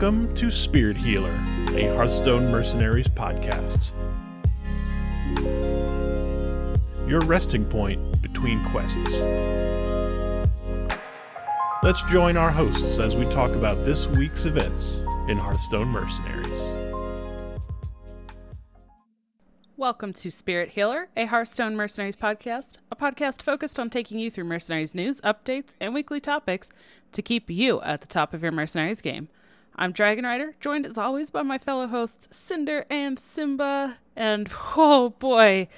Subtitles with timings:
[0.00, 1.34] Welcome to Spirit Healer,
[1.74, 3.94] a Hearthstone Mercenaries podcast.
[7.08, 9.16] Your resting point between quests.
[11.82, 16.76] Let's join our hosts as we talk about this week's events in Hearthstone Mercenaries.
[19.76, 24.44] Welcome to Spirit Healer, a Hearthstone Mercenaries podcast, a podcast focused on taking you through
[24.44, 26.70] Mercenaries news, updates, and weekly topics
[27.10, 29.26] to keep you at the top of your Mercenaries game.
[29.80, 33.98] I'm Dragon Rider, joined as always by my fellow hosts Cinder and Simba.
[34.16, 35.68] And oh boy,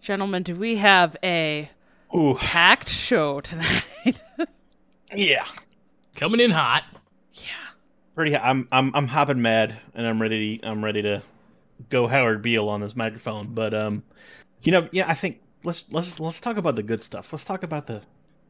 [0.00, 1.68] gentlemen, do we have a
[2.16, 4.22] Ooh, packed show tonight?
[5.14, 5.44] yeah,
[6.16, 6.88] Coming in hot.
[7.34, 7.44] yeah.
[8.14, 8.34] pretty.
[8.34, 10.58] I'm I'm I'm hopping mad, and I'm ready.
[10.62, 11.22] I'm ready to
[11.90, 13.48] go Howard Beale on this microphone.
[13.52, 14.04] But um,
[14.62, 17.30] you know, yeah, I think let's let's let's talk about the good stuff.
[17.30, 18.00] Let's talk about the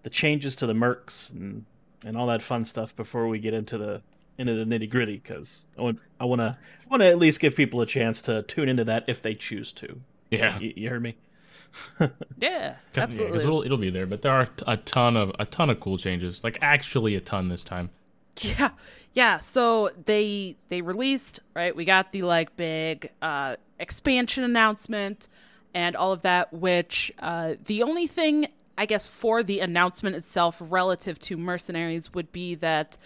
[0.04, 1.64] the changes to the mercs and
[2.06, 4.02] and all that fun stuff before we get into the
[4.38, 5.14] into the nitty gritty.
[5.16, 6.56] Because I want I want to
[6.90, 9.72] want to at least give people a chance to tune into that if they choose
[9.74, 10.00] to.
[10.30, 10.58] Yeah.
[10.58, 11.16] you, you heard me.
[12.00, 13.32] Yeah, Yeah, absolutely.
[13.32, 15.98] 'cause it'll, it'll be there, but there are a ton of a ton of cool
[15.98, 16.42] changes.
[16.44, 17.90] Like actually a ton this time.
[18.42, 18.70] Yeah.
[19.12, 21.74] Yeah, so they they released, right?
[21.74, 25.28] We got the like big uh expansion announcement
[25.72, 28.46] and all of that which uh the only thing
[28.78, 32.98] I guess for the announcement itself relative to mercenaries would be that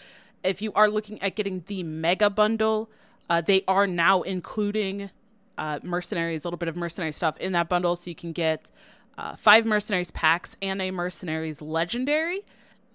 [0.44, 2.90] if you are looking at getting the mega bundle,
[3.30, 5.10] uh they are now including
[5.56, 7.96] uh mercenaries, a little bit of mercenary stuff in that bundle.
[7.96, 8.70] So you can get
[9.18, 12.42] uh, five mercenaries packs and a mercenaries legendary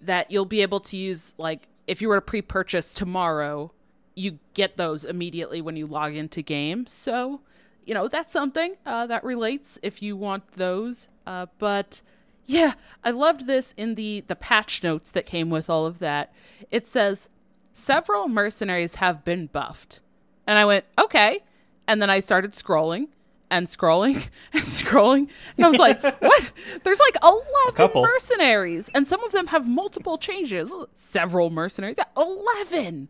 [0.01, 3.71] that you'll be able to use like if you were to pre-purchase tomorrow
[4.15, 6.87] you get those immediately when you log into game.
[6.87, 7.41] So
[7.85, 11.09] you know that's something uh, that relates if you want those.
[11.27, 12.01] Uh, but
[12.45, 12.73] yeah
[13.05, 16.33] i loved this in the the patch notes that came with all of that.
[16.71, 17.27] It says
[17.73, 19.99] several mercenaries have been buffed.
[20.47, 21.39] And i went okay.
[21.87, 23.07] And then i started scrolling
[23.51, 25.27] and scrolling and scrolling.
[25.57, 26.51] And i was like what?
[26.83, 27.43] There's like 11
[27.75, 28.01] couple.
[28.03, 28.89] mercenaries.
[28.95, 30.71] And some of them have multiple changes.
[30.95, 31.97] Several mercenaries.
[31.97, 33.09] Yeah, 11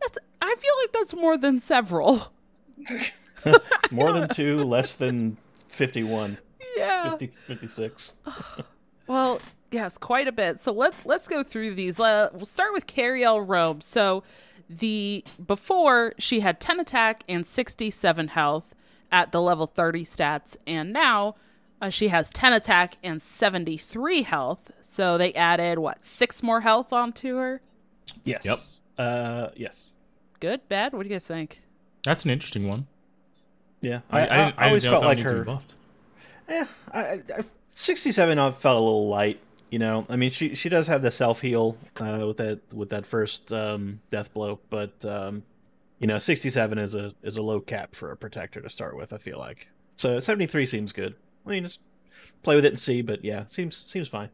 [0.00, 2.32] that's i feel like that's more than several.
[3.90, 5.36] More than two, less than
[5.68, 6.38] fifty-one.
[6.78, 7.10] yeah.
[7.10, 8.14] 50, 56.
[9.06, 9.40] Well,
[9.74, 10.62] yes, quite a bit.
[10.62, 11.98] So let's let's go through these.
[12.00, 13.82] Uh, we'll start with Cariel Roame.
[13.82, 14.22] So
[14.70, 18.74] the before she had 10 attack and 67 health
[19.12, 21.34] at the level 30 stats, and now
[21.82, 24.70] uh, she has 10 attack and 73 health.
[24.82, 27.60] So they added what six more health onto her.
[28.22, 28.44] Yes.
[28.44, 28.58] Yep.
[28.96, 29.96] Uh, yes.
[30.40, 30.92] Good, bad.
[30.92, 31.60] What do you guys think?
[32.04, 32.86] That's an interesting one.
[33.80, 34.00] Yeah.
[34.10, 35.44] I, I, didn't, I, always felt like needed to be her.
[35.44, 35.74] buffed.
[36.48, 39.40] Yeah, I, I, I- 67 I felt a little light.
[39.70, 42.90] You know, I mean, she she does have the self heal uh, with that with
[42.90, 45.42] that first um, death blow, but um,
[45.98, 49.12] you know, 67 is a is a low cap for a protector to start with.
[49.12, 51.14] I feel like so 73 seems good.
[51.46, 51.80] I mean, just
[52.42, 54.30] play with it and see, but yeah, seems seems fine.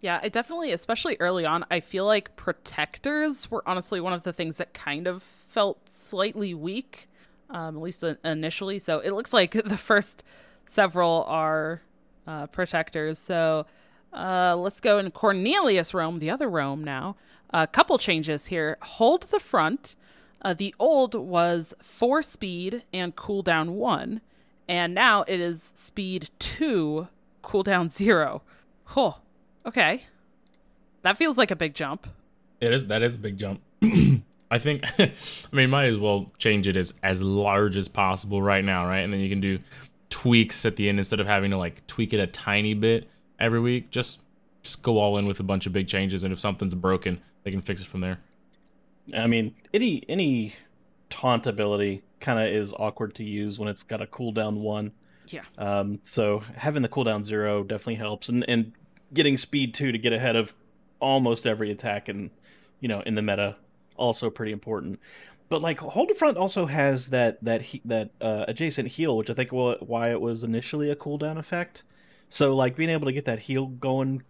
[0.00, 4.32] Yeah, it definitely, especially early on, I feel like protectors were honestly one of the
[4.32, 7.08] things that kind of felt slightly weak,
[7.50, 8.80] um, at least initially.
[8.80, 10.24] So it looks like the first
[10.66, 11.82] several are
[12.26, 13.20] uh, protectors.
[13.20, 13.66] So
[14.12, 17.16] uh, let's go in Cornelius Roame, the other Roame now.
[17.50, 18.78] A couple changes here.
[18.82, 19.94] Hold the front.
[20.42, 24.20] Uh, the old was four speed and cooldown one,
[24.68, 27.08] and now it is speed two,
[27.44, 28.42] cooldown zero.
[28.96, 29.18] Oh,
[29.64, 30.04] okay.
[31.02, 32.06] That feels like a big jump.
[32.60, 33.60] It is that is a big jump.
[34.50, 35.12] I think I
[35.52, 39.00] mean might as well change it as as large as possible right now, right?
[39.00, 39.58] And then you can do
[40.10, 43.08] tweaks at the end instead of having to like tweak it a tiny bit
[43.42, 43.90] every week.
[43.90, 44.20] Just
[44.62, 47.50] just go all in with a bunch of big changes and if something's broken, they
[47.50, 48.20] can fix it from there.
[49.14, 50.54] I mean, any any
[51.10, 54.92] taunt ability kind of is awkward to use when it's got a cooldown one.
[55.28, 55.42] Yeah.
[55.58, 58.72] Um, so having the cooldown zero definitely helps, and and
[59.12, 60.54] getting speed two to get ahead of
[61.00, 62.30] almost every attack and
[62.78, 63.56] you know in the meta
[63.96, 65.00] also pretty important.
[65.48, 69.28] But like hold the front also has that that he, that uh, adjacent heal, which
[69.28, 71.82] I think why it was initially a cooldown effect.
[72.32, 74.22] So like being able to get that heal going,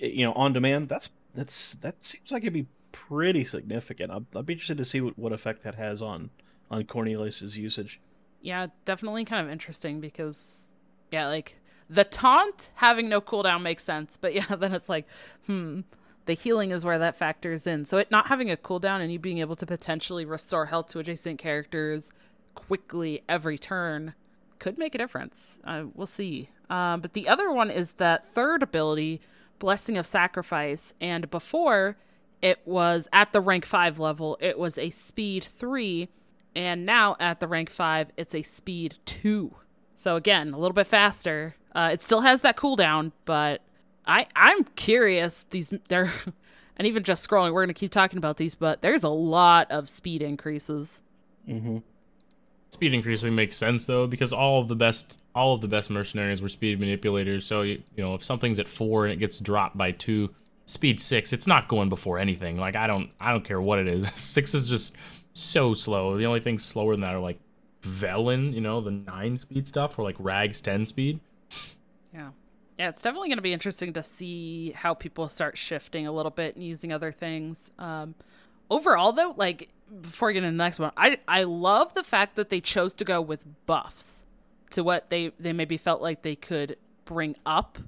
[0.00, 0.88] eh, you know, on demand.
[0.88, 4.10] That's that's that seems like it'd be pretty significant.
[4.10, 6.30] I'd, I'd be interested to see what, what effect that has on
[6.70, 8.00] on Cornelius's usage.
[8.40, 10.68] Yeah, definitely kind of interesting because,
[11.10, 11.58] yeah, like
[11.90, 15.06] the taunt having no cooldown makes sense, but yeah, then it's like,
[15.44, 15.80] hmm,
[16.24, 17.84] the healing is where that factors in.
[17.84, 20.98] So it not having a cooldown and you being able to potentially restore health to
[20.98, 22.10] adjacent characters
[22.54, 24.14] quickly every turn
[24.58, 25.58] could make a difference.
[25.62, 26.48] Uh, we'll see.
[26.70, 29.20] Um, but the other one is that third ability,
[29.58, 31.96] Blessing of Sacrifice, and before
[32.40, 36.08] it was at the rank 5 level, it was a speed 3,
[36.54, 39.54] and now at the rank 5, it's a speed 2.
[39.96, 41.56] So again, a little bit faster.
[41.74, 43.60] Uh, it still has that cooldown, but
[44.06, 45.44] I I'm curious.
[45.50, 46.10] These they're
[46.76, 49.90] and even just scrolling, we're gonna keep talking about these, but there's a lot of
[49.90, 51.02] speed increases.
[51.46, 51.78] Mm-hmm.
[52.70, 56.42] Speed increasing makes sense though because all of the best all of the best mercenaries
[56.42, 57.46] were speed manipulators.
[57.46, 60.30] So you, you know if something's at four and it gets dropped by two,
[60.66, 62.56] speed six, it's not going before anything.
[62.56, 64.10] Like I don't I don't care what it is.
[64.16, 64.96] six is just
[65.32, 66.16] so slow.
[66.16, 67.38] The only things slower than that are like
[67.82, 71.20] Velen, you know, the nine speed stuff, or like Rags ten speed.
[72.12, 72.30] Yeah.
[72.78, 76.30] Yeah, it's definitely going to be interesting to see how people start shifting a little
[76.30, 77.70] bit and using other things.
[77.78, 78.14] Um,
[78.70, 79.68] overall, though, like
[80.00, 82.94] before we get into the next one, I I love the fact that they chose
[82.94, 84.19] to go with buffs
[84.70, 87.78] to what they they maybe felt like they could bring up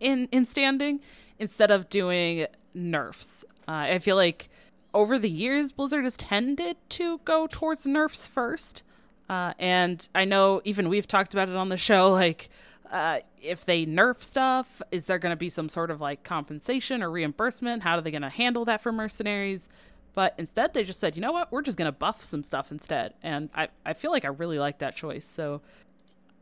[0.00, 1.00] in in standing
[1.38, 3.44] instead of doing nerfs.
[3.68, 4.48] Uh, I feel like
[4.94, 8.82] over the years, Blizzard has tended to go towards nerfs first.
[9.28, 12.12] Uh, and I know even we've talked about it on the show.
[12.26, 12.48] Like,
[12.90, 17.02] uh, if they nerf stuff, is there going to be some sort of like compensation
[17.02, 17.82] or reimbursement?
[17.82, 19.68] How are they going to handle that for mercenaries?
[20.14, 22.70] But instead, they just said, you know what, we're just going to buff some stuff
[22.70, 23.14] instead.
[23.22, 25.26] And I, I feel like I really like that choice.
[25.26, 25.60] So,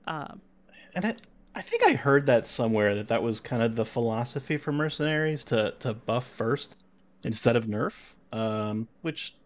[0.06, 0.40] um,
[0.94, 1.14] and I,
[1.54, 5.44] I think I heard that somewhere that that was kind of the philosophy for mercenaries
[5.46, 6.78] to to buff first
[7.24, 8.14] instead of nerf.
[8.32, 9.36] Um, which,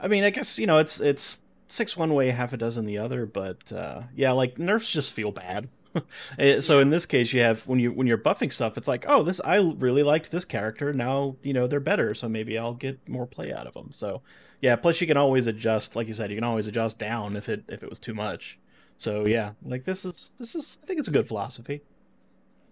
[0.00, 2.98] I mean, I guess you know it's it's six one way, half a dozen the
[2.98, 3.26] other.
[3.26, 5.68] But uh, yeah, like nerfs just feel bad.
[6.38, 9.06] Eh, so in this case, you have when you when you're buffing stuff, it's like,
[9.08, 10.92] oh, this I really liked this character.
[10.92, 13.92] Now you know they're better, so maybe I'll get more play out of them.
[13.92, 14.20] So
[14.60, 17.48] yeah, plus you can always adjust, like you said, you can always adjust down if
[17.48, 18.58] it if it was too much.
[18.98, 21.82] So yeah, like this is this is I think it's a good philosophy.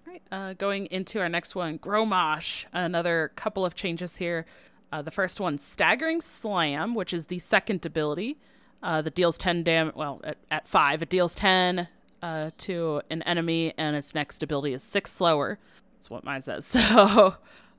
[0.07, 2.67] All right, uh, going into our next one, Grommash.
[2.73, 4.47] Another couple of changes here.
[4.93, 8.39] Uh, the first one, Staggering Slam, which is the second ability
[8.81, 9.97] uh, that deals 10 damage.
[9.97, 11.89] Well, at, at 5, it deals 10
[12.23, 15.59] uh, to an enemy, and its next ability is 6 slower.
[15.97, 16.67] That's what mine says.
[16.95, 17.35] So,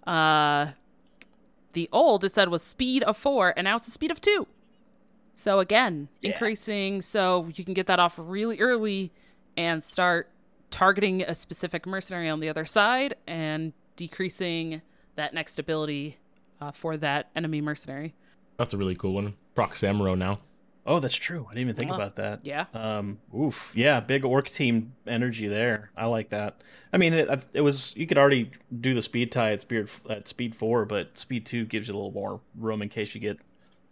[0.06, 0.72] uh,
[1.74, 4.46] the old, it said, was speed of 4, and now it's a speed of 2.
[5.36, 6.32] So, again, yeah.
[6.32, 9.12] increasing so you can get that off really early
[9.58, 10.30] and start
[10.72, 14.82] targeting a specific mercenary on the other side and decreasing
[15.16, 16.18] that next ability
[16.60, 18.14] uh, for that enemy mercenary.
[18.58, 19.36] That's a really cool one.
[19.54, 20.40] Proc Samuro now.
[20.88, 21.48] Oh, that's true.
[21.50, 22.46] I didn't even think uh, about that.
[22.46, 22.66] Yeah.
[22.74, 23.18] Um.
[23.36, 23.74] Oof.
[23.76, 24.00] Yeah.
[24.02, 25.90] Big orc team energy there.
[25.98, 26.62] I like that.
[26.94, 28.52] I mean, it, it was you could already
[28.82, 31.98] do the speed tie at speed at speed four, but speed two gives you a
[31.98, 33.40] little more room in case you get,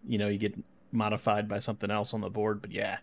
[0.08, 0.54] you know, you get
[0.94, 2.62] modified by something else on the board.
[2.62, 2.98] But yeah,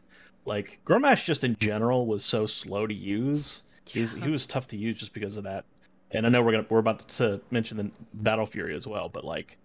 [0.45, 3.63] like Grommash just in general was so slow to use.
[3.87, 5.65] He's he was tough to use just because of that.
[6.13, 9.25] And I know we're gonna we're about to mention the Battle Fury as well, but
[9.25, 9.59] like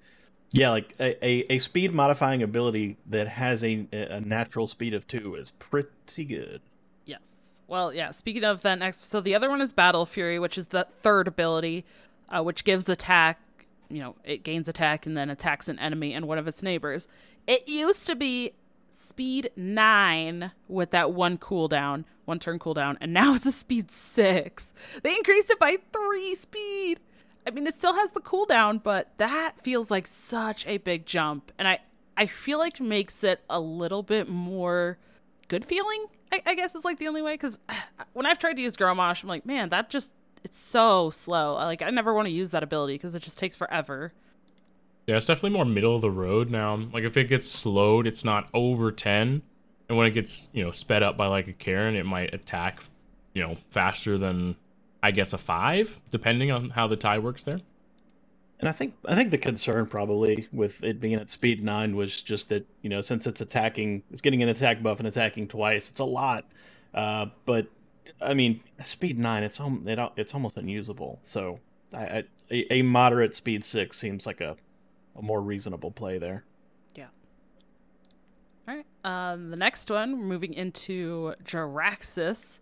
[0.52, 5.08] yeah, like a, a, a, speed modifying ability that has a, a natural speed of
[5.08, 6.62] two is pretty good.
[7.06, 7.62] Yes.
[7.68, 8.12] Well, yeah.
[8.12, 11.28] Speaking of that next, so the other one is Battle Fury, which is the third
[11.28, 11.84] ability,
[12.30, 13.40] uh, which gives attack.
[13.90, 17.08] You know, it gains attack and then attacks an enemy and one of its neighbors.
[17.48, 18.54] It used to be
[18.90, 24.74] speed nine with that one cooldown, one turn cooldown, and now it's a speed six.
[25.04, 27.00] They increased it by three speed.
[27.48, 31.52] I mean, it still has the cooldown, but that feels like such a big jump,
[31.58, 31.80] and I
[32.18, 34.98] I feel like makes it a little bit more
[35.48, 36.06] good feeling.
[36.32, 37.58] I, I guess is like the only way because
[38.14, 40.12] when I've tried to use Grommash, I'm like, man, that just
[40.44, 41.54] it's so slow.
[41.54, 44.14] Like I never want to use that ability because it just takes forever.
[45.08, 46.76] Yeah, it's definitely more middle of the road now.
[46.76, 49.44] Like if it gets slowed, it's not over ten,
[49.88, 52.84] and when it gets you know sped up by like a Karen, it might attack
[53.34, 54.56] you know faster than
[55.04, 57.60] I guess a five, depending on how the tie works there.
[58.60, 62.24] And I think I think the concern probably with it being at speed nine was
[62.24, 65.90] just that you know since it's attacking, it's getting an attack buff and attacking twice.
[65.90, 66.46] It's a lot,
[66.96, 67.68] uh, but
[68.22, 71.20] I mean speed nine, it's it, it's almost unusable.
[71.22, 71.60] So
[71.94, 74.56] I, I, a, moderate speed six seems like a
[75.16, 76.44] a more reasonable play there.
[76.96, 77.08] Yeah.
[78.68, 78.86] All right.
[79.04, 82.60] Um, the next one, moving into Jaraxxus.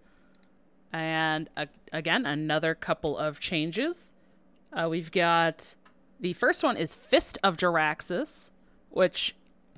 [0.91, 4.12] And uh, again, another couple of changes.
[4.72, 5.75] Uh, we've got
[6.19, 8.50] the first one is Fist of Jaraxxus,
[8.89, 9.36] which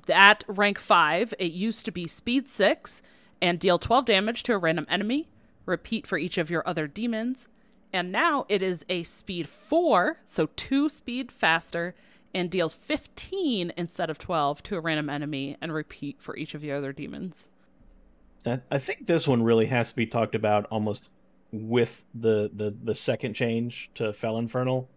[0.08, 3.02] at rank 5, it used to be speed 6
[3.42, 5.28] and deal 12 damage to a random enemy.
[5.64, 7.48] Repeat for each of your other demons.
[7.92, 11.94] And now it is a speed 4, so 2 speed faster,
[12.36, 16.62] and deals 15 instead of 12 to a random enemy, and repeat for each of
[16.62, 17.46] your other demons.
[18.70, 21.08] I think this one really has to be talked about almost
[21.50, 24.88] with the the the second change to Fel Infernal.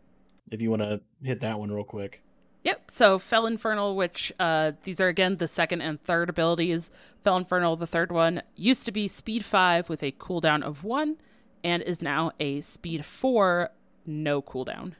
[0.51, 2.21] If you want to hit that one real quick.
[2.63, 2.91] Yep.
[2.91, 6.91] So Fel Infernal, which uh, these are again the second and third abilities.
[7.23, 11.15] Fell Infernal, the third one, used to be speed five with a cooldown of one,
[11.63, 13.71] and is now a speed four,
[14.05, 14.93] no cooldown.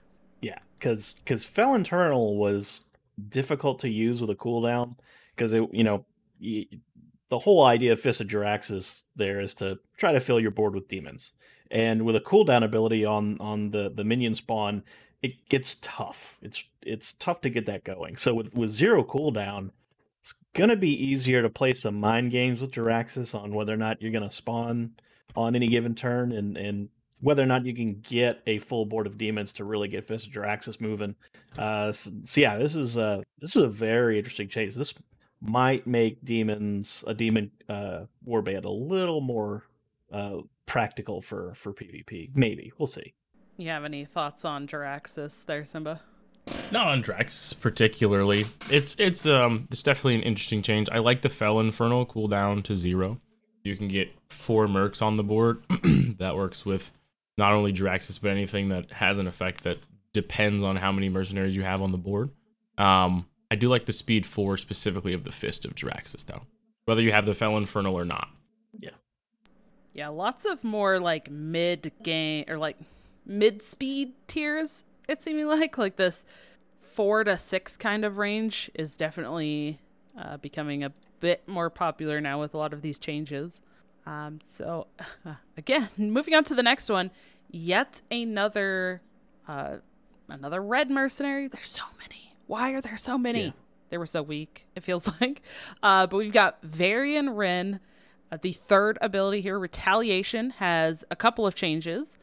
[0.80, 2.86] Because because Fel Infernal was
[3.28, 4.96] difficult to use with a cooldown
[5.36, 6.06] because it you know
[7.30, 10.74] the whole idea of Fist of Jaraxxus there is to try to fill your board
[10.74, 11.34] with demons,
[11.70, 14.84] and with a cooldown ability on on the the minion spawn,
[15.22, 16.40] it gets tough.
[16.42, 18.18] It's it's tough to get that going.
[18.18, 19.72] So with with zero cooldown,
[20.22, 24.02] it's gonna be easier to play some mind games with Jaraxxus on whether or not
[24.02, 24.94] you're gonna spawn
[25.36, 26.90] on any given turn and and
[27.22, 30.28] whether or not you can get a full board of demons to really get Fist
[30.28, 31.16] of Jaraxxus moving.
[31.58, 34.76] Uh, so, so yeah, this is uh this is a very interesting chase.
[34.76, 34.94] This
[35.42, 39.64] might make demons a demon uh warband a little more
[40.12, 42.32] uh practical for for PvP.
[42.36, 43.14] Maybe we'll see.
[43.58, 46.02] You have any thoughts on Jaraxxus there, Simba?
[46.72, 48.48] Not on Drax particularly.
[48.70, 50.88] It's it's um it's definitely an interesting change.
[50.92, 53.20] I like the Fel Infernal cooldown to zero.
[53.64, 55.64] You can get four mercs on the board.
[56.18, 56.94] that works with
[57.40, 59.80] not only Jaraxxus but anything that has an effect that
[60.14, 62.30] depends on how many mercenaries you have on the board.
[62.78, 66.44] Um, I do like the speed four specifically of the Fist of Jaraxxus though,
[66.86, 68.30] whether you have the Fel Infernal or not.
[68.78, 68.92] Yeah.
[69.94, 72.78] Yeah, lots of more like mid game or like
[73.26, 74.84] mid speed tiers.
[75.08, 76.24] It seeming like like this
[76.78, 79.80] four to six kind of range is definitely
[80.18, 83.62] uh, becoming a bit more popular now with a lot of these changes.
[84.06, 84.88] Um, so
[85.58, 87.12] again, moving on to the next one,
[87.50, 89.02] yet another
[89.48, 89.78] uh,
[90.28, 91.48] another red mercenary.
[91.48, 92.36] There's so many.
[92.48, 93.46] Why are there so many?
[93.46, 93.52] Yeah.
[93.90, 94.66] They were so weak.
[94.76, 95.42] It feels like.
[95.82, 97.80] Uh, but we've got Varian Wrynn.
[98.32, 102.18] Uh, the third ability here, Retaliation, has a couple of changes.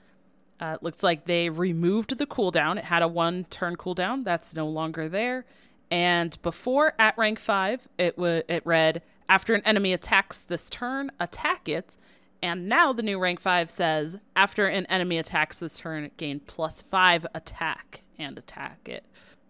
[0.61, 2.79] Uh, it looks like they removed the cooldown.
[2.79, 4.25] It had a one turn cooldown.
[4.25, 5.45] That's no longer there.
[5.91, 11.11] And before at rank five, it wa it read after an enemy attacks this turn,
[11.19, 11.97] attack it.
[12.43, 16.83] And now the new rank five says after an enemy attacks this turn, gain plus
[16.83, 19.05] five attack and attack it.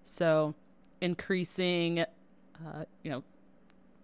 [0.07, 0.55] So
[1.01, 3.25] increasing, uh, you know,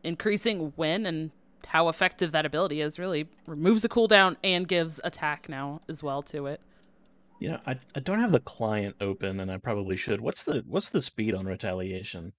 [0.03, 1.31] increasing when and
[1.69, 6.23] how effective that ability is really removes the cooldown and gives attack now as well
[6.23, 6.61] to it.
[7.39, 10.21] You know, I, I don't have the client open, and I probably should.
[10.21, 12.35] What's the what's the speed on retaliation?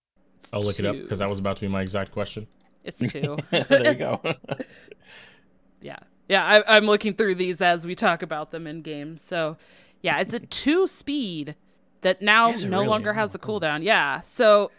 [0.54, 2.48] I'll look it up because that was about to be my exact question.
[2.84, 3.38] It's two.
[3.52, 4.22] there you go.
[5.82, 5.98] yeah,
[6.28, 6.46] yeah.
[6.68, 9.18] I, I'm looking through these as we talk about them in game.
[9.18, 9.58] So,
[10.02, 11.56] yeah, it's a two speed
[12.02, 12.88] that now no really?
[12.88, 13.84] longer Oh has the cooldown.
[13.84, 14.22] Yeah.
[14.22, 14.72] So,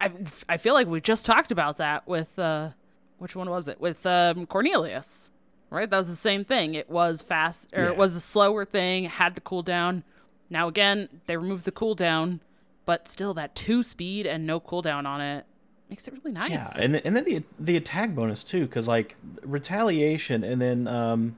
[0.00, 0.12] I
[0.48, 2.70] I feel like we just talked about that with uh,
[3.18, 5.28] which one was it with um, Cornelius?
[5.72, 6.74] Right, that was the same thing.
[6.74, 7.90] It was fast, or Yeah.
[7.90, 9.04] it was a slower thing.
[9.04, 10.02] Had the cooldown.
[10.50, 12.40] Now again, they removed the cooldown,
[12.84, 15.46] but still that two speed and no cooldown on it
[15.90, 16.50] makes it really nice.
[16.50, 20.86] Yeah, and then, and then the the attack bonus too, because like retaliation, and then
[20.88, 21.36] um,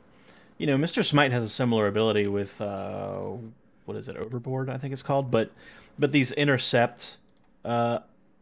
[0.58, 3.30] you know, Mister Smite has a similar ability with uh,
[3.86, 4.70] what is it, Overboard?
[4.70, 5.50] I think it's called, but
[5.98, 7.18] but these intercept
[7.64, 8.00] uh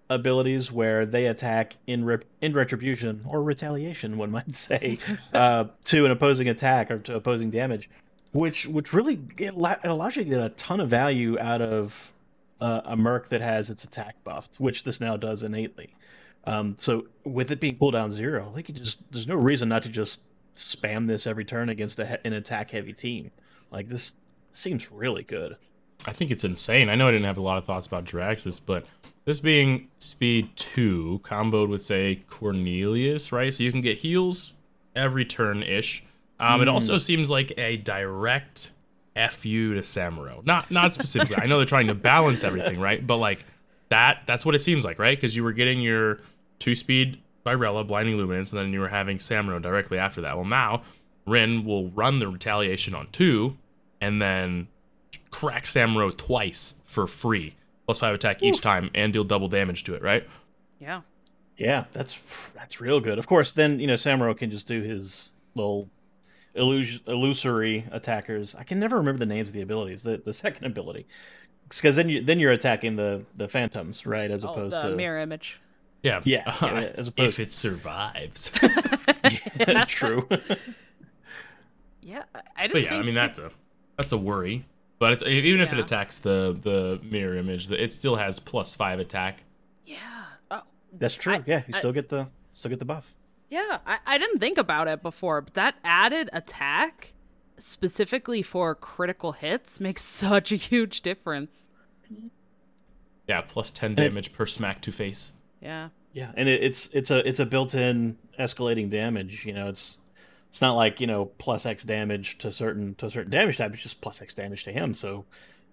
[0.09, 4.99] abilities where they attack in rep- in retribution or retaliation, one might say,
[5.33, 7.89] uh, to an opposing attack or to opposing damage,
[8.33, 11.63] which which really it, la- it allows you to get a ton of value out
[11.63, 12.13] of
[12.61, 15.95] uh, a merc that has its attack buffed, which this now does innately.
[16.45, 19.89] Um, so with it being cooldown zero, like you just there's no reason not to
[19.89, 20.23] just
[20.57, 23.31] spam this every turn against he- an attack heavy team.
[23.71, 24.17] Like this
[24.53, 25.57] seems really good.
[26.07, 26.89] I think it's insane.
[26.89, 28.87] I know I didn't have a lot of thoughts about Jaraxxus, but
[29.27, 33.53] this being speed two comboed with say Cornelius, right?
[33.53, 34.55] So you can get heals
[34.97, 36.03] every turn ish.
[36.39, 38.73] Um, It also seems like a direct
[39.31, 40.45] fu to Samuro.
[40.47, 41.37] Not not specifically.
[41.37, 43.07] I know they're trying to balance everything, right?
[43.07, 43.45] But like
[43.91, 45.17] that that's what it seems like, right?
[45.17, 46.21] Because you were getting your
[46.59, 50.37] two speed Xyrella, Blinding Luminance, and then you were having Samuro directly after that.
[50.37, 50.83] Well, now
[51.27, 53.57] Wrynn will run the retaliation on two,
[54.01, 54.69] and then
[55.31, 57.55] crack Samuro twice for free,
[57.87, 60.27] plus five attack each time, and deal double damage to it, right?
[60.79, 61.03] yeah.
[61.57, 62.19] Yeah, that's
[62.55, 63.19] that's real good.
[63.19, 65.91] Of course, then you know Samuro can just do his little
[66.55, 68.55] illus- illusory attackers.
[68.55, 70.03] I can never remember the names of the abilities.
[70.03, 71.07] The the second ability,
[71.79, 74.31] because then you then you're attacking the the phantoms, right?
[74.31, 75.61] As Oh, opposed the to mirror image.
[76.03, 78.51] Yeah, Yeah, yeah, as opposed- if it survives.
[79.87, 80.27] true.
[82.01, 83.51] Yeah, I- I didn't but yeah, think I mean that's a
[83.97, 84.65] that's a worry.
[84.99, 88.99] But it's, even if it attacks the the mirror image, it still has plus five
[88.99, 89.45] attack.
[89.87, 89.97] Yeah.
[90.51, 90.63] Oh,
[90.93, 91.35] That's true.
[91.35, 93.15] I- yeah, you I- still get the still get the buff.
[93.49, 93.79] yeah.
[93.87, 97.15] I, I didn't think about it before, but that added attack
[97.61, 101.57] specifically for critical hits makes such a huge difference.
[103.29, 105.33] Yeah, plus ten damage per smack to face.
[105.61, 105.91] Yeah.
[106.13, 109.47] Yeah, and it, it's it's a it's a built-in escalating damage.
[109.47, 109.99] You know, it's
[110.49, 113.73] it's not like you know plus X damage to certain to a certain damage type.
[113.73, 114.93] It's just plus X damage to him.
[114.93, 115.25] So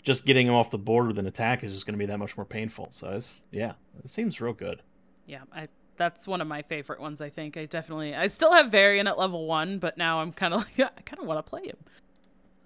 [0.04, 2.20] just getting him off the board with an attack is just going to be that
[2.20, 2.90] much more painful.
[2.92, 4.84] So it's yeah, it seems real good.
[5.26, 5.68] Yeah, I
[5.98, 7.22] that's one of my favorite ones.
[7.22, 10.54] I think I definitely I still have Varian at level one, but now I'm kind
[10.54, 11.78] of like I kind of want to play him.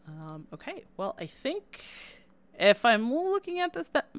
[0.08, 1.84] Um, okay, well I think
[2.60, 4.10] if I'm looking at this, that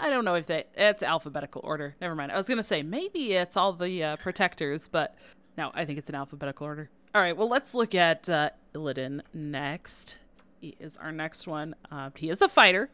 [0.00, 1.96] I don't know if they it's alphabetical order.
[2.00, 2.32] Never mind.
[2.32, 5.16] I was gonna say maybe it's all the uh, protectors, but
[5.56, 6.90] no, I think it's an alphabetical order.
[7.14, 10.18] All right, well let's look at uh, Illidan next.
[10.60, 11.74] He is our next one.
[11.90, 12.90] Uh, he is a fighter,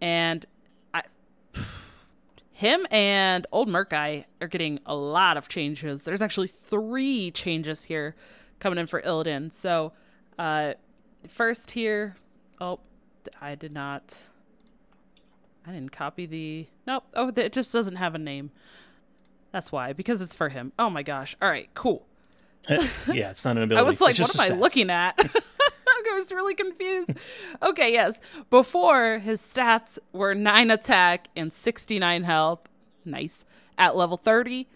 [0.00, 0.44] and
[2.58, 6.02] him and old Murk-Eye are getting a lot of changes.
[6.02, 8.16] There's actually three changes here
[8.58, 9.52] coming in for Illidan.
[9.52, 9.92] So,
[10.40, 10.74] uh,
[11.28, 12.16] first here,
[12.60, 12.80] oh,
[13.40, 14.16] I did not.
[15.64, 16.66] I didn't copy the.
[16.84, 17.04] Nope.
[17.14, 18.50] Oh, it just doesn't have a name.
[19.52, 20.72] That's why, because it's for him.
[20.80, 21.36] Oh my gosh.
[21.40, 22.06] All right, cool.
[22.68, 23.80] yeah, it's not an ability.
[23.80, 25.16] I was like, what am I looking at?
[26.10, 27.14] I was really confused.
[27.62, 28.20] Okay, yes.
[28.50, 32.60] Before his stats were 9 attack and 69 health.
[33.04, 33.44] Nice.
[33.76, 34.68] At level 30.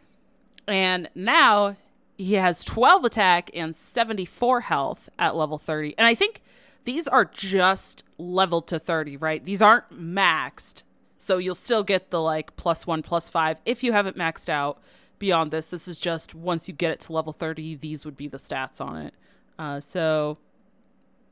[0.67, 1.77] And now
[2.17, 5.95] he has 12 attack and 74 health at level 30.
[5.99, 6.43] And I think
[6.85, 9.45] these are just leveled to 30, right?
[9.45, 10.83] These aren't maxed.
[11.19, 14.81] So you'll still get the like plus 1 plus 5 if you haven't maxed out
[15.19, 15.67] beyond this.
[15.67, 18.81] This is just once you get it to level 30, these would be the stats
[18.81, 19.15] on it.
[19.59, 20.39] Uh, so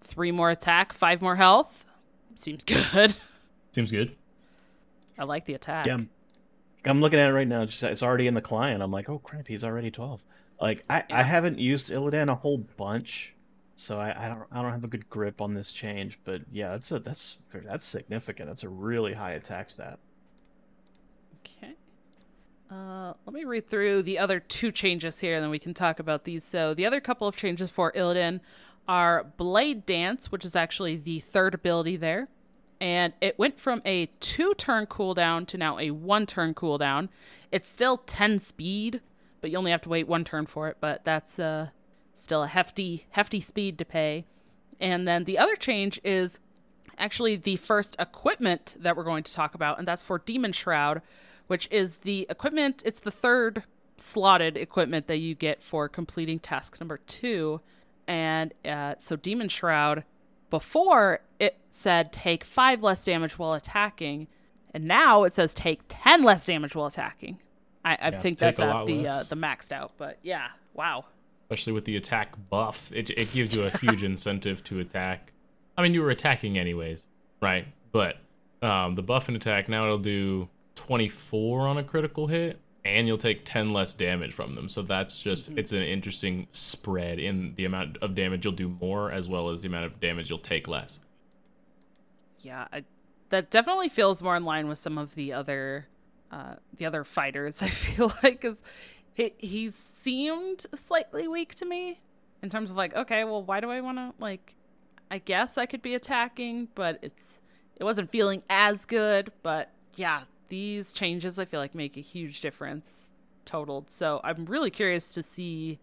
[0.01, 1.87] three more attack, five more health.
[2.35, 3.15] Seems good.
[3.73, 4.17] Seems good.
[5.19, 5.87] I like the attack.
[5.87, 6.11] Yeah, I'm,
[6.85, 7.63] I'm looking at it right now.
[7.63, 8.83] It's, it's already in the client.
[8.83, 10.23] I'm like, oh crap, he's already 12.
[10.61, 11.21] Like I, Yeah.
[11.21, 13.35] I haven't used Illidan a whole bunch,
[13.77, 16.19] so I, I don't I don't have a good grip on this change.
[16.25, 18.49] But yeah, that's a that's that's significant.
[18.49, 19.99] That's a really high attack stat.
[21.41, 21.75] Okay.
[22.71, 25.99] Uh, let me read through the other two changes here, and then we can talk
[25.99, 26.45] about these.
[26.45, 28.41] So the other couple of changes for Illidan
[28.91, 32.27] are Blade Dance, which is actually the third ability there,
[32.81, 37.09] and it went from a two-turn cooldown to now a one-turn cooldown.
[37.53, 39.01] It's still 10 speed,
[39.41, 40.79] but you only have to wait one turn for it.
[40.81, 41.69] But that's uh,
[42.17, 44.25] still a hefty, hefty speed to pay.
[44.81, 46.41] And then the other change is
[46.99, 51.01] actually the first equipment that we're going to talk about, and that's for Demon Shroud,
[51.47, 52.83] which is the equipment.
[52.85, 53.63] It's the third
[53.99, 57.61] slotted equipment that you get for completing task number two.
[58.07, 60.05] And uh, so, Demon Shroud,
[60.51, 64.27] before it said take five less damage while attacking,
[64.75, 67.39] and now it says take 10 less damage while attacking.
[67.85, 71.07] I, I Yeah, think that's at the uh, the maxed out, but yeah, wow.
[71.49, 75.33] Especially with the attack buff, it it gives you a huge incentive to attack.
[75.77, 77.07] I mean, you were attacking anyways,
[77.41, 77.67] right?
[77.93, 78.17] But
[78.63, 83.19] um, the buff and attack now it'll do 24 on a critical hit, and you'll
[83.19, 84.69] take 10 less damage from them.
[84.69, 89.11] So that's just it's an interesting spread in the amount of damage you'll do more,
[89.13, 91.01] as well as the amount of damage you'll take less.
[92.41, 92.85] yeah I,
[93.29, 95.87] that definitely feels more in line with some of the other
[96.33, 98.63] uh the other fighters i feel like because
[99.15, 102.01] he, he seemed slightly weak to me
[102.43, 104.57] in terms of like okay well why do i want to like
[105.11, 107.41] i guess i could be attacking but it's
[107.77, 112.41] it wasn't feeling as good but yeah these changes i feel like make a huge
[112.43, 113.11] difference
[113.47, 115.79] totaled so i'm really curious to see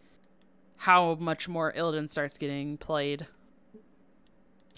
[0.82, 3.26] how much more illidan starts getting played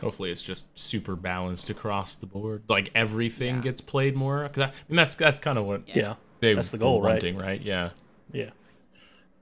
[0.01, 2.63] Hopefully, it's just super balanced across the board.
[2.69, 3.61] Like everything Yeah.
[3.63, 4.47] gets played more.
[4.47, 7.07] 'Cause I, I mean, that's that's kind of what Yeah, they That's the goal, were
[7.07, 7.13] right?
[7.15, 7.61] wanting, right?
[7.61, 7.89] Yeah.
[8.31, 8.51] yeah.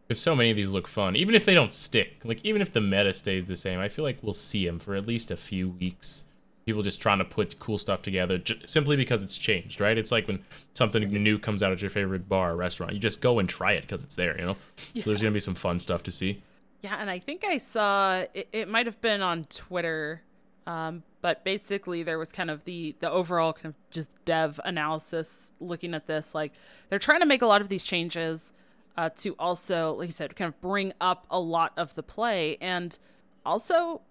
[0.08, 2.22] Because so many of these look fun, even if they don't stick.
[2.24, 4.96] Like even if the meta stays the same, I feel like we'll see them for
[4.96, 6.24] at least a few weeks.
[6.68, 9.98] People just trying to put cool stuff together, j- simply because it's changed, right?
[9.98, 13.22] It's like when something new comes out at your favorite bar or restaurant, you just
[13.22, 14.58] go and try it because it's there, you know.
[14.96, 16.42] So there's gonna be some fun stuff to see.
[16.82, 20.24] Yeah, and I think I saw it, it might have been on Twitter,
[20.68, 25.52] um, but basically there was kind of the the overall kind of just dev analysis
[25.62, 26.36] looking at this.
[26.36, 26.52] Like
[26.90, 28.52] they're trying to make a lot of these changes
[28.98, 32.58] uh, to also, like you said, kind of bring up a lot of the play,
[32.60, 33.00] and
[33.46, 34.02] also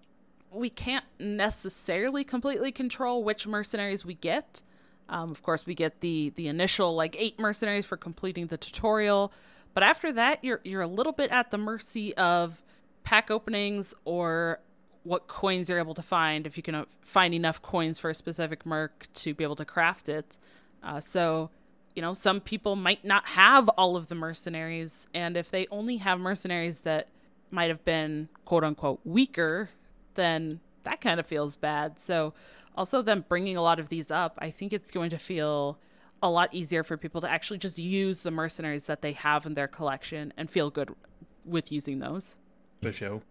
[0.52, 4.62] we can't necessarily completely control which mercenaries we get.
[5.08, 9.32] Um, of course, we get the the initial like eight mercenaries for completing the tutorial,
[9.74, 12.62] but after that, you're you're a little bit at the mercy of
[13.04, 14.60] pack openings or
[15.04, 18.14] what coins you're able to find if you can uh, find enough coins for a
[18.14, 20.36] specific merc to be able to craft it.
[20.82, 21.48] Uh, so,
[21.94, 25.98] you know, some people might not have all of the mercenaries, and if they only
[25.98, 27.08] have mercenaries that
[27.52, 29.70] might have been quote unquote weaker,
[30.16, 32.00] then that kind of feels bad.
[32.00, 32.34] So,
[32.76, 35.78] also them bringing a lot of these up, I think it's going to feel
[36.22, 39.54] a lot easier for people to actually just use the mercenaries that they have in
[39.54, 40.90] their collection and feel good
[41.44, 42.34] with using those.
[42.82, 43.22] For sure.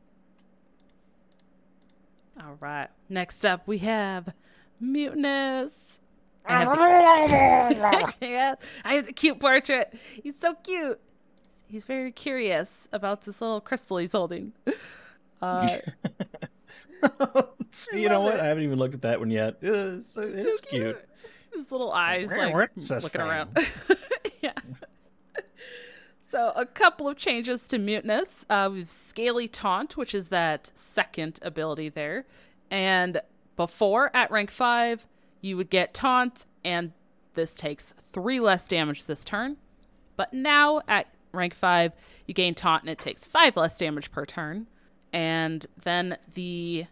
[2.41, 2.89] All right.
[3.09, 4.33] Next up, we have
[4.81, 5.99] Mutanus.
[6.47, 6.63] I
[7.27, 9.93] have, yeah, I have a cute portrait.
[10.21, 10.99] He's so cute.
[11.67, 14.53] He's very curious about this little crystal he's holding.
[15.41, 15.79] Uh,
[17.93, 18.35] you know what?
[18.35, 18.39] it.
[18.39, 19.57] I haven't even looked at that one yet.
[19.61, 20.97] It's, so, it so is cute.
[21.53, 23.57] His little eyes, "Where- like looking thing?" around.
[24.41, 24.53] yeah.
[26.27, 28.43] So a couple of changes to Mutanus.
[28.49, 32.25] Uh, we've scaly taunt, which is that second ability there,
[32.69, 33.21] and
[33.55, 35.07] before at rank five,
[35.39, 36.91] you would get taunt, and
[37.35, 39.57] this takes three less damage this turn.
[40.17, 41.93] But now at rank five,
[42.25, 44.67] you gain taunt, and it takes five less damage per turn.
[45.13, 46.87] And then the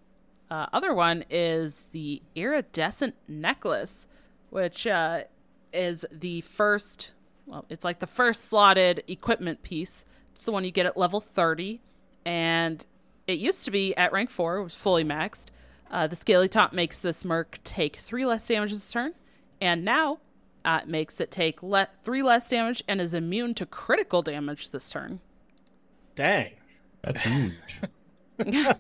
[0.50, 4.06] uh, other one is the iridescent necklace,
[4.50, 5.24] which uh,
[5.72, 7.14] is the first.
[7.46, 10.06] Well, it's like the first slotted equipment piece.
[10.32, 11.82] It's the one you get at level 30,
[12.26, 12.86] and
[13.28, 14.58] it used to be at rank four.
[14.58, 15.48] It was fully maxed.
[15.92, 19.14] Uh, the scaly top makes this merc take three less damage this turn,
[19.62, 20.20] and now
[20.66, 24.70] uh, it makes it take le- three less damage and is immune to critical damage
[24.70, 25.20] this turn.
[26.16, 26.52] Dang.
[27.02, 27.82] That's huge.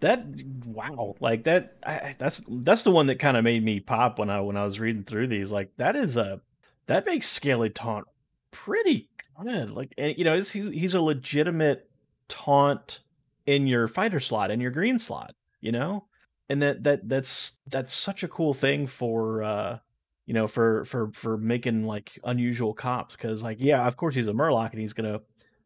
[0.00, 0.24] That
[0.64, 1.76] wow, like that.
[1.84, 4.64] I, that's that's the one that kind of made me pop when I when I
[4.64, 5.50] was reading through these.
[5.50, 6.40] Like that is a
[6.86, 8.06] that makes Scaly taunt
[8.50, 9.08] pretty
[9.42, 9.70] good.
[9.70, 11.90] Like and, you know, he's he's a legitimate
[12.28, 13.00] taunt
[13.46, 15.34] in your fighter slot in your green slot.
[15.60, 16.04] You know,
[16.48, 19.78] and that that that's that's such a cool thing for uh
[20.26, 24.28] you know for for for making like unusual cops because like yeah of course he's
[24.28, 25.20] a murloc and he's gonna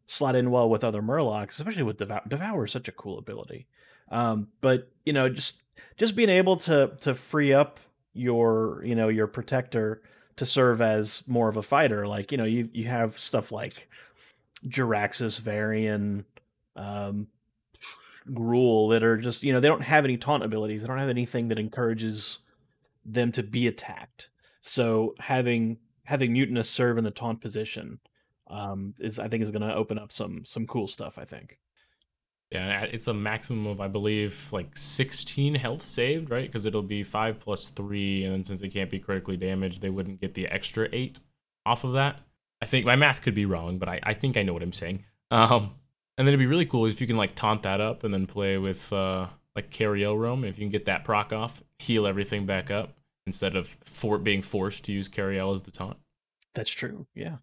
[0.07, 3.67] slot in well with other murlocs especially with devour devour is such a cool ability
[4.13, 5.63] um but you know just
[5.97, 7.81] just being able to to free up
[8.13, 10.03] your you know your protector
[10.37, 13.89] to serve as more of a fighter like you know you you have stuff like
[14.67, 16.25] Jaraxxus Varian
[16.77, 17.27] um
[18.29, 20.83] Gruul that are just you know they don't have any taunt abilities.
[20.83, 22.39] They don't have anything that encourages
[23.05, 24.29] them to be attacked.
[24.61, 27.99] So having having Mutanus serve in the taunt position
[28.53, 31.59] um is i think is going to open up some some cool stuff i think
[32.53, 36.47] Yeah, it's a maximum of I believe like 16 health saved, right?
[36.47, 40.21] Because it'll be five plus three, and since it can't be critically damaged, they wouldn't
[40.21, 41.21] get the extra eight
[41.65, 42.21] off of that.
[42.61, 44.73] I think my math could be wrong, but I, I think I know what I'm
[44.73, 45.05] saying.
[45.31, 45.75] Um,
[46.19, 48.27] and then it'd be really cool if you can like taunt that up and then
[48.27, 50.49] play with uh like Cariel Roame.
[50.49, 52.95] If you can get that proc off, heal everything back up
[53.27, 55.97] instead of for being forced to use Cariel as the taunt.
[56.55, 57.37] that's true yeah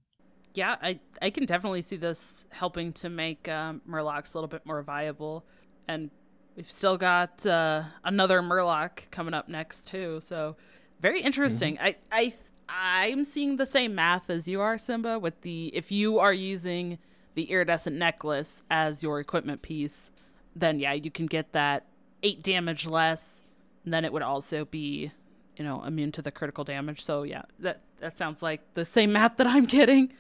[0.54, 4.66] Yeah, I I can definitely see this helping to make um, Murlocs a little bit
[4.66, 5.46] more viable,
[5.88, 6.10] and
[6.56, 10.20] we've still got uh, another Murloc coming up next too.
[10.22, 10.56] So
[11.00, 11.78] very interesting.
[11.80, 12.34] I I
[12.68, 15.20] I'm seeing the same math as you are, Simba.
[15.20, 16.98] With the if you are using
[17.36, 20.12] the iridescent necklace as your equipment piece,
[20.56, 21.86] then yeah, you can get that
[22.24, 23.42] eight damage less.
[23.86, 25.12] And then it would also be,
[25.60, 27.04] you know, immune to the critical damage.
[27.04, 30.14] So yeah, that that sounds like the same math that I'm getting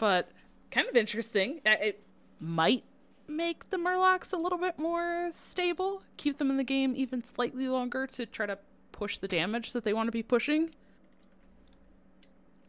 [0.00, 0.30] but
[0.70, 1.60] kind of interesting.
[1.64, 2.02] It
[2.40, 2.82] might
[3.28, 7.68] make the Murlocs a little bit more stable, keep them in the game even slightly
[7.68, 8.58] longer to try to
[8.90, 10.70] push the damage that they want to be pushing.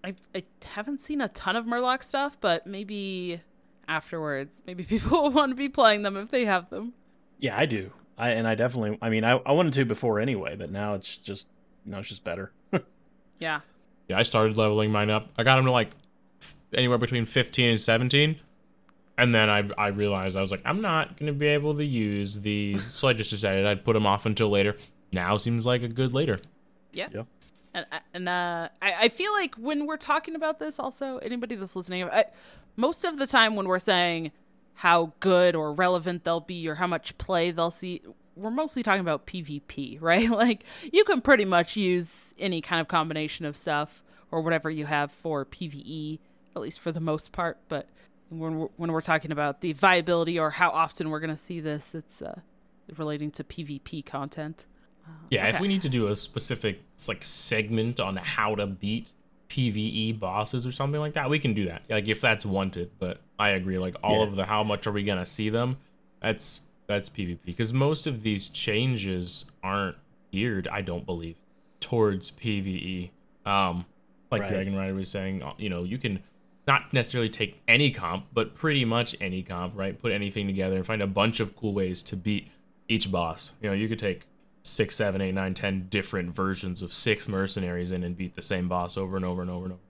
[0.04, 3.42] I I haven't seen a ton of Murloc stuff, but maybe
[3.88, 6.94] afterwards, maybe people will want to be playing them if they have them.
[7.40, 10.56] yeah i do i and i definitely i mean i, I wanted to before anyway
[10.56, 11.48] but now it's just
[11.86, 12.52] now it's just better
[13.40, 13.62] Yeah.
[14.08, 15.30] Yeah, I started leveling mine up.
[15.38, 15.90] I got him to like
[16.42, 18.36] f- anywhere between 15 and 17.
[19.18, 21.84] And then I, I realized I was like, I'm not going to be able to
[21.86, 22.84] use these.
[22.84, 24.76] so I just decided I'd put them off until later.
[25.12, 26.40] Now seems like a good later.
[26.94, 27.08] Yeah.
[27.14, 27.24] Yeah.
[27.74, 31.76] And and uh, I I feel like when we're talking about this, also anybody that's
[31.76, 32.26] listening, I,
[32.76, 34.32] most of the time when we're saying
[34.76, 38.02] how good or relevant they'll be or how much play they'll see,
[38.42, 40.30] we're mostly talking about PvP, right?
[40.30, 44.86] Like you can pretty much use any kind of combination of stuff or whatever you
[44.86, 46.20] have for PVE,
[46.56, 47.58] at least for the most part.
[47.70, 47.88] But
[48.30, 51.94] when we're, when we're talking about the viability or how often we're gonna see this,
[51.94, 52.40] it's uh,
[52.98, 54.66] relating to PvP content.
[55.30, 59.10] Yeah, if we need to do a specific like segment on how to beat
[59.50, 61.82] PVE bosses or something like that, we can do that.
[61.90, 62.92] Like if that's wanted.
[63.00, 64.28] But I agree, like all Yeah.
[64.28, 65.78] of the how much are we gonna see them?
[66.22, 69.98] That's that's PvP because most of these changes aren't
[70.32, 71.36] geared, I don't believe,
[71.80, 73.10] towards PVE.
[73.46, 73.86] Um,
[74.30, 74.52] like Right.
[74.52, 76.24] Dragon Rider was saying, uh, you know, you can
[76.68, 80.00] not necessarily take any comp, but pretty much any comp, right?
[80.00, 82.50] Put anything together and find a bunch of cool ways to beat
[82.88, 83.54] each boss.
[83.62, 84.28] You know, you could take
[84.64, 88.68] six, seven, eight, nine, ten different versions of six mercenaries in and beat the same
[88.68, 89.82] boss over and over and over and over.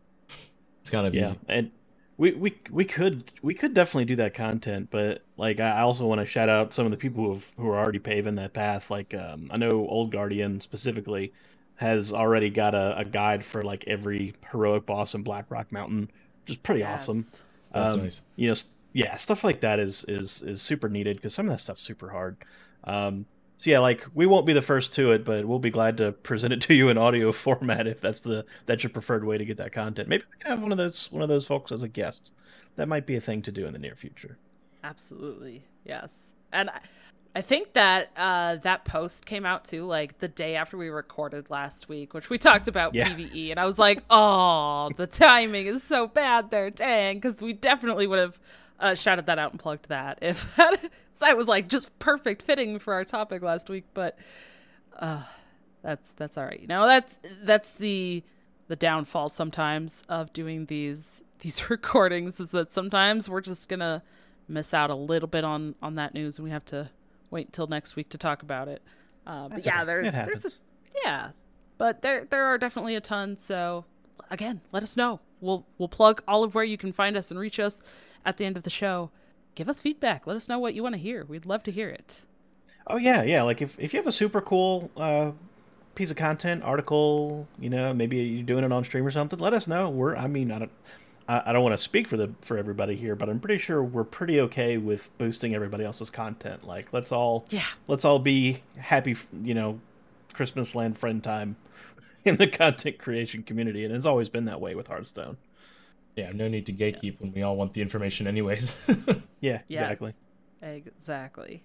[0.82, 1.40] It's kind of yeah, easy.
[1.48, 1.72] and
[2.17, 6.21] we we we could we could definitely do that content, but like I also want
[6.21, 8.89] to shout out some of the people who have, who are already paving that path.
[8.91, 11.34] Like um, I know Old Guardian specifically
[11.76, 16.12] has already got a, a guide for like every heroic boss in Blackrock Mountain,
[16.43, 17.10] which is pretty Yes.
[17.10, 17.26] awesome.
[17.74, 18.21] That's um, nice.
[18.36, 18.56] You know,
[18.93, 22.10] yeah, stuff like that is is is super needed because some of that stuff's super
[22.10, 22.38] hard.
[22.84, 23.26] Um,
[23.62, 26.13] so yeah, like we won't be the first to it, but we'll be glad to
[26.13, 29.45] present it to you in audio format if that's the that's your preferred way to
[29.45, 30.10] get that content.
[30.10, 32.32] Maybe we can have one of those one of those folks as a guest.
[32.76, 34.39] That might be a thing to do in the near future.
[34.84, 35.65] Absolutely.
[35.86, 36.10] Yes.
[36.52, 36.80] And I,
[37.36, 41.52] I think that uh, that post came out too, like the day after we recorded
[41.52, 43.10] last week, which we talked about Yeah.
[43.10, 43.52] PVE.
[43.52, 46.71] And I was like, oh, the timing is so bad there.
[46.71, 47.17] Dang.
[47.17, 48.39] Because we definitely would have
[48.82, 50.89] uh, shouted that out and plugged that if that,
[51.20, 53.86] that was like just perfect fitting for our topic last week.
[53.94, 54.17] But
[55.00, 55.24] uh,
[55.82, 56.60] that's that's all right.
[56.60, 58.24] You know, that's that's the
[58.67, 64.04] the downfall sometimes of doing these these recordings is that sometimes we're just gonna
[64.48, 66.89] miss out a little bit on on that news and we have to
[67.30, 68.82] wait until next week to talk about it.
[69.26, 69.86] Uh, but That's yeah, okay.
[69.86, 70.50] there's It there's a,
[71.06, 71.32] yeah,
[71.78, 73.38] but there there are definitely a ton.
[73.38, 73.86] So
[74.30, 75.20] again, let us know.
[75.39, 77.82] We'll we'll plug all of where you can find us and reach us
[78.25, 79.12] at the end of the show.
[79.55, 80.25] Give us feedback.
[80.25, 81.25] Let us know what you want to hear.
[81.25, 82.21] We'd love to hear it.
[82.88, 83.43] Oh yeah, yeah.
[83.43, 85.31] Like if, if you have a super cool uh,
[85.95, 89.53] piece of content, article, you know, maybe you're doing it on stream or something, let
[89.53, 89.89] us know.
[89.89, 90.71] We're I mean I don't
[91.27, 93.84] I, I don't want to speak for the for everybody here, but I'm pretty sure
[93.84, 96.65] we're pretty okay with boosting everybody else's content.
[96.65, 97.65] Like let's all Yeah.
[97.88, 99.79] let's all be happy, you know,
[100.34, 101.57] Christmas land friend time
[102.25, 105.38] in the content creation community, and it's always been that way with Hearthstone.
[106.15, 108.74] Yeah, no need to gatekeep when we all want the information anyways.
[109.39, 109.82] Yeah, Yes.
[109.82, 110.13] exactly.
[110.62, 111.63] Exactly.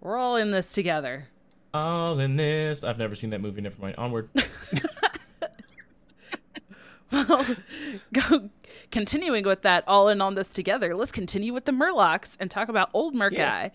[0.00, 1.28] We're all in this together.
[1.72, 2.84] all in this.
[2.84, 3.60] I've never seen that movie.
[3.62, 3.94] Never mind.
[3.98, 4.28] Onward.
[7.12, 7.46] Well,
[8.12, 8.50] go,
[8.90, 12.68] continuing with that, all in on this together, let's continue with the Murlocs and talk
[12.68, 13.36] about Old Murk-Eye.
[13.36, 13.68] Yeah.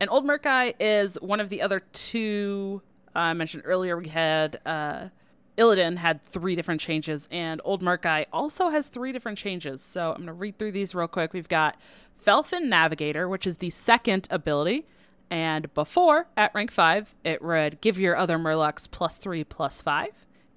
[0.00, 2.80] And Old Murk-Eye is one of the other two
[3.14, 3.98] uh, I mentioned earlier.
[3.98, 5.08] We had uh,
[5.56, 9.82] Illidan had three different changes, and Old Murk-Eye also has three different changes.
[9.82, 11.32] So I'm going to read through these real quick.
[11.32, 11.76] We've got
[12.24, 14.86] Felfin Navigator, which is the second ability.
[15.30, 20.08] And before, at rank 5, it read Give your other Murlocs plus 3 plus 5.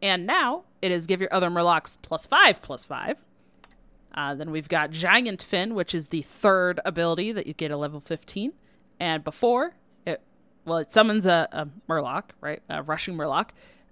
[0.01, 3.17] And now it is Give your other Murlocs plus 5 plus 5.
[4.13, 7.79] Uh, then we've got Giant Fin, which is the third ability that you get at
[7.79, 8.53] level 15.
[8.99, 10.21] And before, it
[10.65, 12.61] well, it summons a, a Murloc, right?
[12.69, 13.49] A rushing Murloc.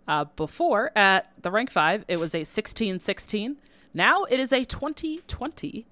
[0.08, 3.58] Uh, before, at the rank 5, it was a 16 16.
[3.94, 5.88] Now it is a 20 20.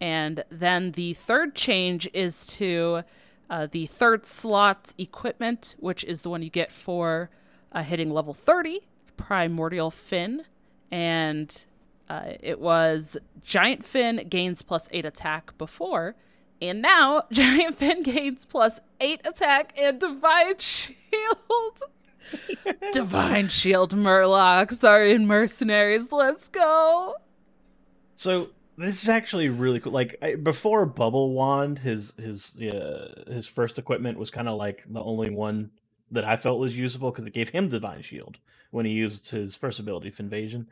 [0.00, 3.02] And then the third change is to
[3.50, 7.30] uh, the third slot equipment, which is the one you get for
[7.72, 8.80] uh, hitting level 30,
[9.16, 10.44] Primordial Fin.
[10.90, 11.64] And
[12.08, 16.16] uh, it was Giant Fin gains plus 8 attack before.
[16.62, 21.82] And now Giant Fin gains plus 8 attack and Divine Shield.
[22.92, 26.12] Divine Shield Murlocs are in Mercenaries.
[26.12, 27.16] Let's go.
[28.16, 29.92] So this is actually really cool.
[29.92, 34.84] Like I, before Bubble Wand, his his uh, his first equipment was kind of like
[34.88, 35.70] the only one
[36.10, 38.38] that I felt was usable because it gave him Divine Shield
[38.70, 40.66] when he used his first ability, Finvasion.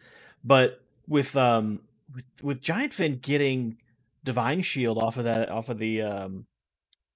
[0.44, 1.80] But with um
[2.14, 3.76] with with Giant Fin getting
[4.24, 6.46] Divine Shield off of that off of the um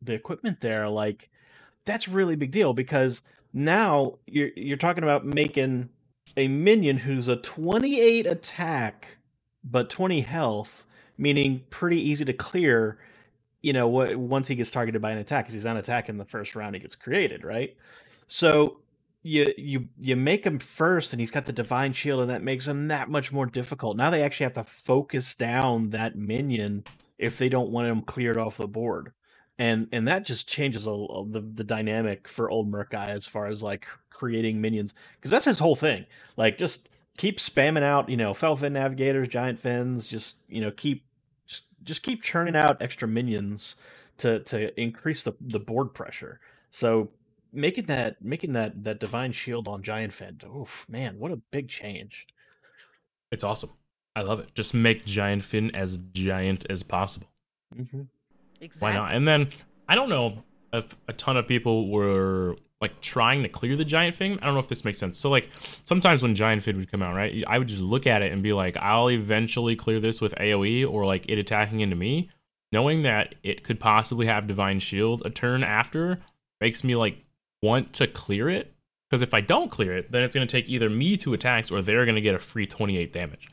[0.00, 1.30] the equipment there, like
[1.84, 5.88] that's really big deal because now you're you're talking about making
[6.36, 9.18] a minion who's a 28 attack
[9.64, 10.86] but 20 health,
[11.18, 12.98] meaning pretty easy to clear.
[13.60, 16.18] You know, what once he gets targeted by an attack, because he's on attack in
[16.18, 17.76] the first round he gets created, right?
[18.26, 18.78] So
[19.22, 22.66] you you you make him first, and he's got the divine shield, and that makes
[22.66, 23.96] him that much more difficult.
[23.96, 26.84] Now they actually have to focus down that minion
[27.18, 29.12] if they don't want him cleared off the board,
[29.58, 33.46] and and that just changes a, a- the the dynamic for old Murk-Eye as far
[33.46, 36.06] as like creating minions, because that's his whole thing.
[36.36, 36.88] Like just
[37.18, 41.04] keep spamming out, you know, Felfin navigators, giant fins, just you know, keep
[41.46, 43.76] just, just keep churning out extra minions
[44.18, 46.40] to to increase the the board pressure.
[46.70, 47.10] So
[47.52, 51.68] making that making that that divine shield on giant fin, oof, man, what a big
[51.68, 52.26] change.
[53.30, 53.70] It's awesome.
[54.14, 54.54] I love it.
[54.54, 57.28] Just make Giant Fin as giant as possible.
[57.74, 58.02] hmm
[58.62, 58.98] Exactly.
[58.98, 59.14] Why not?
[59.14, 59.48] And then
[59.88, 64.14] I don't know if a ton of people were like trying to clear the giant
[64.14, 64.38] fin.
[64.40, 65.18] I don't know if this makes sense.
[65.18, 65.50] So like
[65.84, 67.44] sometimes when giant fin would come out, right?
[67.46, 70.90] I would just look at it and be like, I'll eventually clear this with AoE
[70.90, 72.30] or like it attacking into me,
[72.72, 76.18] knowing that it could possibly have divine shield a turn after
[76.60, 77.22] makes me like
[77.62, 78.74] want to clear it
[79.08, 81.70] Because if I don't clear it, then it's going to take either me two attacks
[81.70, 83.48] or they're going to get a free 28 damage.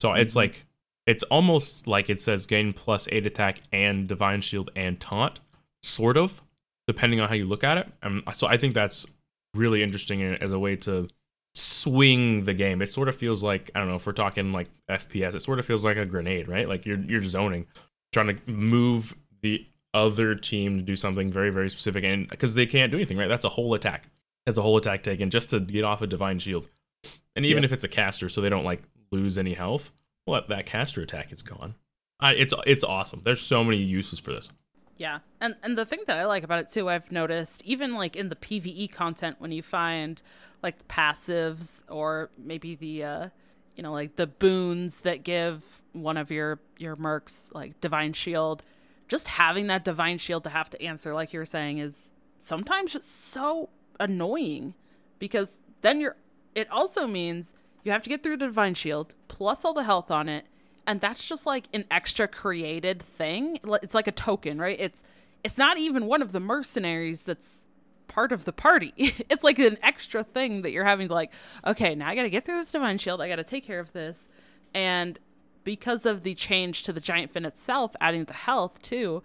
[0.00, 0.20] So mm-hmm.
[0.20, 0.66] it's like,
[1.06, 5.40] it's almost like it says gain plus eight attack and divine shield and taunt,
[5.82, 6.42] sort of,
[6.86, 7.88] depending on how you look at it.
[8.02, 9.06] And so I think that's
[9.54, 11.08] really interesting as a way to
[11.54, 12.82] swing the game.
[12.82, 15.34] It sort of feels like I don't know if we're talking like FPS.
[15.34, 16.68] It sort of feels like a grenade, right?
[16.68, 17.66] Like you're you're zoning,
[18.12, 22.66] trying to move the other team to do something very very specific, and because they
[22.66, 23.28] can't do anything, right?
[23.28, 24.08] That's a whole attack.
[24.46, 26.68] That's a whole attack taken just to get off a divine shield.
[27.36, 29.90] And even if it's a caster, so they don't like lose any health,
[30.26, 31.74] well, that caster attack is gone.
[32.20, 33.22] I, it's it's awesome.
[33.24, 34.50] There's so many uses for this.
[34.96, 35.20] Yeah.
[35.40, 38.28] And and the thing that I like about it too, I've noticed even like in
[38.28, 40.22] the PvE content when you find
[40.62, 43.28] like passives or maybe the uh
[43.76, 48.62] you know like the boons that give one of your your mercs like divine shield,
[49.08, 52.92] just having that divine shield to have to answer like you were saying is sometimes
[52.92, 54.74] just so annoying
[55.18, 56.16] because then you're
[56.54, 57.52] it also means
[57.84, 60.46] you have to get through the divine shield plus all the health on it
[60.86, 63.58] and that's just like an extra created thing.
[63.82, 64.78] It's like a token right?
[64.78, 65.02] It's
[65.42, 67.66] it's not even one of the mercenaries that's
[68.08, 68.92] part of the party.
[69.30, 71.32] It's like an extra thing that you're having to like
[71.66, 73.20] okay now i gotta get through this divine shield.
[73.20, 74.28] I gotta take care of this.
[74.74, 75.18] And
[75.64, 79.22] because of the change to the giant fin itself adding the health too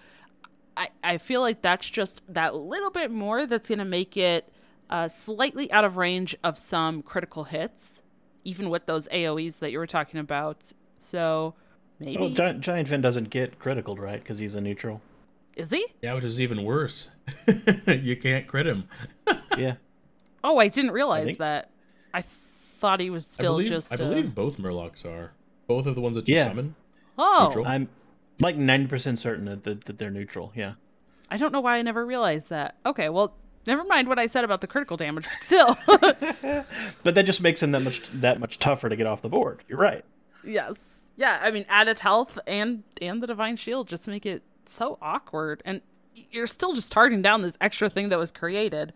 [0.78, 4.52] i i feel like that's just that little bit more that's gonna make it
[4.89, 8.02] uh, slightly out of range of some critical hits
[8.43, 11.56] even with those aoes that you were talking about so
[11.99, 12.17] maybe.
[12.17, 14.19] Well, Giant, Giant Fin doesn't get critical, right?
[14.19, 15.02] Because he's a neutral.
[15.56, 15.86] Is he?
[16.02, 17.15] Yeah, which is even worse.
[17.88, 18.88] you can't crit him.
[19.58, 19.75] yeah.
[20.43, 21.38] Oh, I didn't realize I think...
[21.39, 21.69] that.
[22.13, 23.93] I thought he was still I believe, just.
[23.93, 25.32] I believe both Murlocs are.
[25.67, 26.47] Both of the ones that you yeah.
[26.47, 26.75] summon.
[27.17, 27.47] Oh.
[27.49, 27.67] Neutral.
[27.67, 27.89] I'm
[28.39, 30.52] like 90% certain that, that, that they're neutral.
[30.56, 30.73] Yeah.
[31.30, 32.78] I don't know why I never realized that.
[32.86, 35.78] Okay, well, never mind what I said about the critical damage, but still.
[37.04, 39.63] but that just makes him that much that much tougher to get off the board.
[39.67, 40.04] You're right.
[40.43, 41.02] Yes.
[41.15, 44.98] Yeah, I mean added health and and the divine shield just to make it so
[45.02, 45.82] awkward and
[46.32, 48.93] you're still just targeting down this extra thing that was created.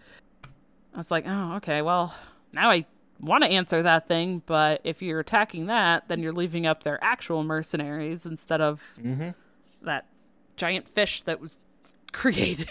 [0.94, 1.82] I was like, "Oh, okay.
[1.82, 2.14] Well,
[2.52, 2.86] now I
[3.20, 7.02] want to answer that thing, but if you're attacking that, then you're leaving up their
[7.04, 9.30] actual mercenaries instead of mm-hmm.
[9.84, 10.06] that
[10.56, 11.60] giant fish that was
[12.12, 12.70] created."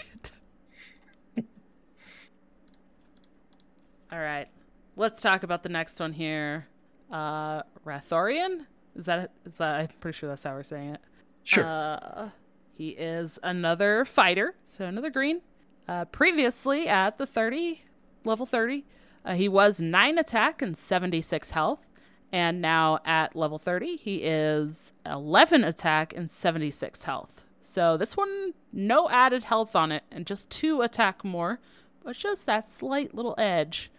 [4.13, 4.47] All right.
[4.95, 6.67] Let's talk about the next one here
[7.11, 8.67] uh, Rathorian.
[8.95, 9.79] Is that is that?
[9.79, 11.01] I'm pretty sure that's how we're saying it.
[11.43, 11.65] Sure.
[11.65, 12.29] Uh,
[12.75, 15.41] he is another fighter, so another green.
[15.87, 17.85] Uh, previously at the 30
[18.23, 18.85] level 30,
[19.25, 21.89] uh, he was nine attack and 76 health,
[22.31, 27.43] and now at level 30, he is 11 attack and 76 health.
[27.63, 31.59] So this one, no added health on it, and just two attack more,
[32.03, 33.91] but just that slight little edge.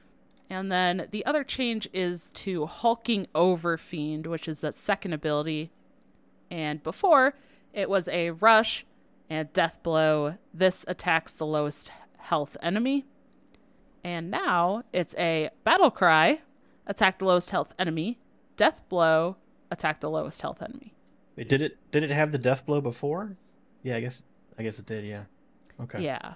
[0.50, 5.70] And then the other change is to Hulking Over Fiend, which is that second ability.
[6.50, 7.34] And before,
[7.72, 8.84] it was a Rush
[9.30, 10.36] and Death Blow.
[10.52, 13.04] This attacks the lowest health enemy.
[14.02, 16.42] And now it's a Battle Cry,
[16.86, 18.18] attack the lowest health enemy.
[18.56, 19.36] Death Blow,
[19.70, 20.94] attack the lowest health enemy.
[21.36, 23.36] Did it did it have the Death Blow before?
[23.82, 24.24] Yeah, I guess
[24.58, 25.04] I guess it did.
[25.04, 25.24] Yeah.
[25.80, 26.04] Okay.
[26.04, 26.34] Yeah.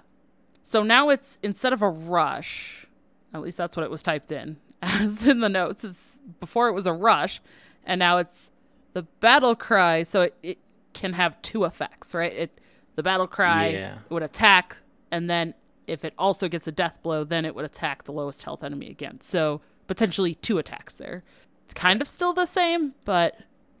[0.63, 2.85] So now it's instead of a rush,
[3.33, 5.83] at least that's what it was typed in, as in the notes.
[5.83, 7.41] It's, before it was a rush,
[7.83, 8.49] and now it's
[8.93, 10.03] the battle cry.
[10.03, 10.57] So it, it
[10.93, 12.33] can have two effects, right?
[12.33, 12.61] It
[12.95, 13.97] the battle cry yeah.
[14.09, 14.77] would attack,
[15.11, 15.53] and then
[15.87, 18.89] if it also gets a death blow, then it would attack the lowest health enemy
[18.89, 19.19] again.
[19.21, 21.23] So potentially two attacks there.
[21.65, 23.39] It's kind of still the same, but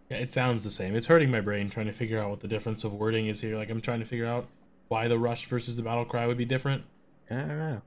[0.09, 0.95] yeah, it sounds the same.
[0.95, 3.57] It's hurting my brain trying to figure out what the difference of wording is here.
[3.57, 4.47] Like I'm trying to figure out
[4.87, 6.83] why the rush versus the battle cry would be different.
[7.29, 7.81] I don't know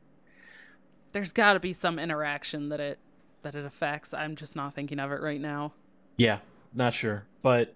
[1.12, 2.98] there's got to be some interaction that it
[3.42, 4.14] that it affects.
[4.14, 5.72] I'm just not thinking of it right now.
[6.16, 6.38] Yeah,
[6.74, 7.74] not sure, but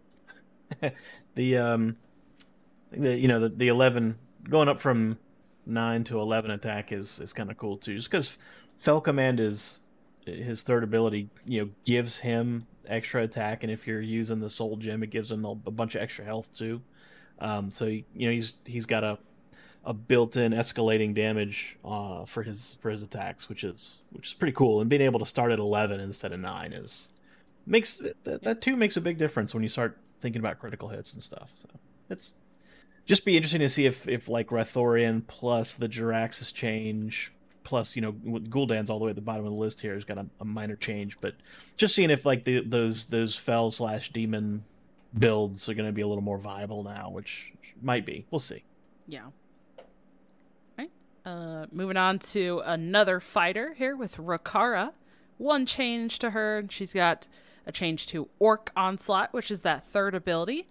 [1.35, 1.97] the um,
[2.91, 5.19] the you know the the eleven going up from
[5.65, 8.39] nine to eleven attack is is kind of cool too, just because
[8.77, 9.81] Fel Command is
[10.25, 11.29] his third ability.
[11.45, 15.31] You know, gives him extra attack, and if you're using the Soul Gem, it gives
[15.31, 16.81] him a, a bunch of extra health too.
[17.39, 19.19] Um, so you know he's he's got a
[19.87, 24.53] a built-in escalating damage uh, for his for his attacks, which is which is pretty
[24.53, 24.81] cool.
[24.81, 27.09] And being able to start at eleven instead of nine is
[27.65, 31.15] makes that, that too makes a big difference when you start thinking about critical hits
[31.15, 31.51] and stuff.
[31.61, 31.69] So
[32.11, 32.35] it's
[33.07, 37.33] just be interesting to see if if like Rathorian plus the Jaraxxus change
[37.63, 40.05] plus you know Gul'dan's all the way at the bottom of the list here has
[40.05, 41.35] got a, a minor change, but
[41.77, 44.65] just seeing if like the those those fel slash demon
[45.17, 48.27] builds are going to be a little more viable now, which might be.
[48.31, 48.65] We'll see.
[49.07, 49.27] Yeah.
[51.27, 54.93] Uh, moving on to another fighter here with Rokara.
[55.39, 56.65] One change to her.
[56.71, 57.27] She's got
[57.67, 60.69] a change to Orc Onslaught, which is that third ability.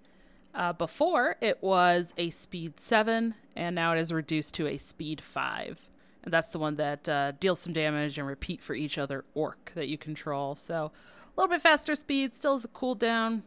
[0.54, 5.20] Uh, before, it was a speed 7, and now it is reduced to a speed
[5.20, 5.90] 5.
[6.24, 9.74] And that's the one that uh, deals some damage and repeat for each other orc
[9.76, 10.56] that you control.
[10.56, 13.42] So a little bit faster speed, still has a cooldown.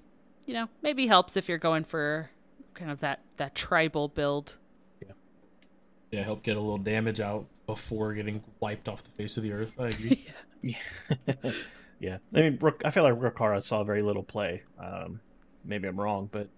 [0.45, 2.29] You know, maybe helps if you're going for
[2.75, 4.59] kind of that, that tribal build.
[6.11, 9.53] Yeah, help get a little damage out before getting wiped off the face of the
[9.53, 9.73] earth.
[9.79, 10.27] I agree.
[10.63, 10.77] yeah,
[12.01, 12.19] yeah.
[12.35, 14.63] I mean, Rook- I feel like Rokara saw very little play.
[14.79, 15.21] Um,
[15.65, 16.49] maybe I'm wrong, but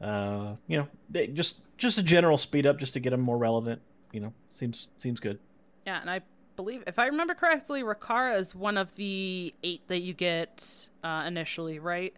[0.00, 3.38] uh, you know, they just just a general speed up just to get them more
[3.38, 3.82] relevant.
[4.12, 5.38] You know, seems seems good.
[5.86, 6.22] Yeah, and I
[6.56, 11.24] believe, if I remember correctly, Rokara is one of the eight that you get uh,
[11.26, 12.14] initially, right?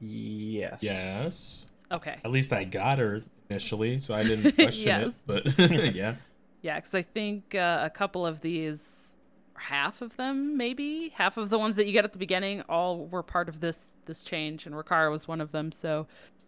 [0.00, 0.78] Yes.
[0.80, 1.66] yes.
[1.90, 2.16] Okay.
[2.24, 3.22] At least I got her
[3.52, 5.08] initially, so I didn't question Yes.
[5.08, 5.14] it.
[5.26, 5.58] But
[5.94, 6.16] yeah.
[6.62, 9.12] Yeah, because I think uh, a couple of these,
[9.56, 13.06] half of them maybe, half of the ones that you get at the beginning, all
[13.06, 15.72] were part of this this change, and Rokara was one of them.
[15.72, 16.06] So,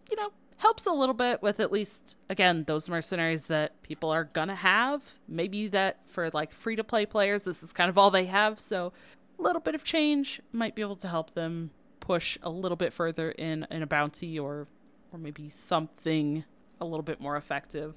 [0.09, 4.23] you know, helps a little bit with at least again those mercenaries that people are
[4.23, 5.15] gonna have.
[5.27, 8.57] Maybe that for like free to play players, this is kind of all they have.
[8.59, 8.93] So,
[9.37, 12.93] a little bit of change might be able to help them push a little bit
[12.93, 14.67] further in in a bounty or
[15.11, 16.45] or maybe something
[16.79, 17.95] a little bit more effective.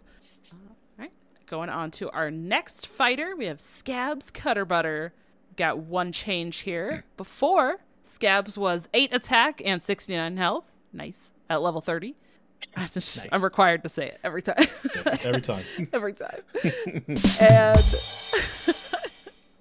[0.53, 0.57] Uh,
[0.99, 1.13] right.
[1.47, 5.11] Going on to our next fighter, we have Scabbs Cutterbutter.
[5.57, 7.05] Got one change here.
[7.17, 10.65] Before, Scabbs was 8 attack and 69 health.
[10.93, 11.31] Nice.
[11.51, 12.15] At level 30.
[12.77, 13.27] I just, Nice.
[13.33, 14.57] I'm required to say it every time.
[14.59, 15.65] Yes, every time.
[15.93, 16.41] every time.
[16.65, 17.17] and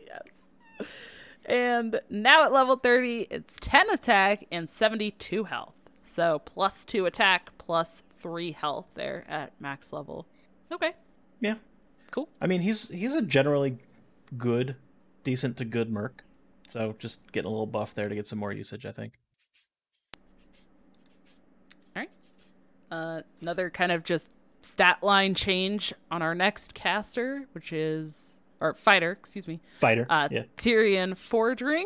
[0.06, 0.32] yes.
[1.46, 5.76] And now at level 30, it's 10 attack and 72 health.
[6.04, 10.28] So plus 2 attack, plus 3 health there at max level.
[10.72, 10.94] Okay.
[11.40, 11.56] Yeah.
[12.12, 12.30] Cool.
[12.42, 13.78] I mean, he's he's a generally
[14.38, 14.76] good,
[15.24, 16.24] decent to good merc.
[16.68, 19.14] So just getting a little buff there to get some more usage, I think.
[21.96, 22.10] All right.
[22.92, 24.30] Uh, another kind of just
[24.62, 28.26] stat line change on our next caster, which is
[28.60, 29.60] or fighter, excuse me.
[29.78, 30.06] Fighter.
[30.10, 30.44] Uh, yeah.
[30.58, 31.86] Tirion Fordring.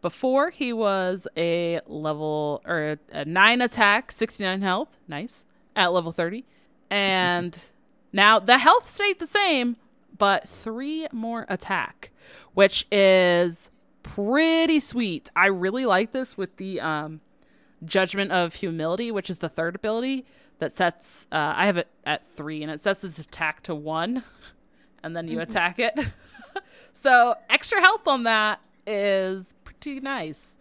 [0.00, 5.44] Before he was a level or a, a nine attack, sixty nine health, nice
[5.76, 6.44] at level thirty,
[6.90, 7.66] and
[8.12, 9.76] now the health stayed the same,
[10.16, 12.10] but three more attack,
[12.54, 13.70] which is
[14.02, 15.30] pretty sweet.
[15.34, 17.20] I really like this with the um,
[17.84, 20.24] Judgment of Humility, which is the third ability
[20.58, 21.26] that sets.
[21.32, 24.22] Uh, I have it at three, and it sets its attack to one,
[25.02, 25.98] and then you attack it.
[26.92, 30.56] so extra health on that is pretty nice.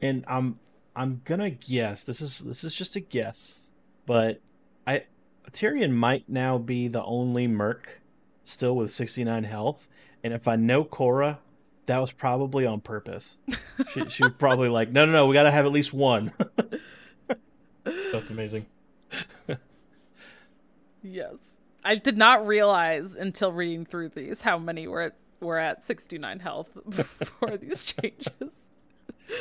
[0.00, 0.58] And I'm
[0.94, 3.61] I'm gonna guess this is this is just a guess,
[4.06, 4.40] but
[4.86, 5.04] I
[5.52, 8.00] Tirion might now be the only merc
[8.44, 9.88] still with 69 health,
[10.24, 11.38] and if I know Cora,
[11.86, 13.36] that was probably on purpose.
[13.92, 16.32] she, she was probably like, no, no, no, we gotta have at least one.
[17.84, 18.66] That's amazing.
[21.02, 21.36] Yes.
[21.84, 26.38] I did not realize until reading through these how many were at, were at 69
[26.40, 28.68] health before these changes.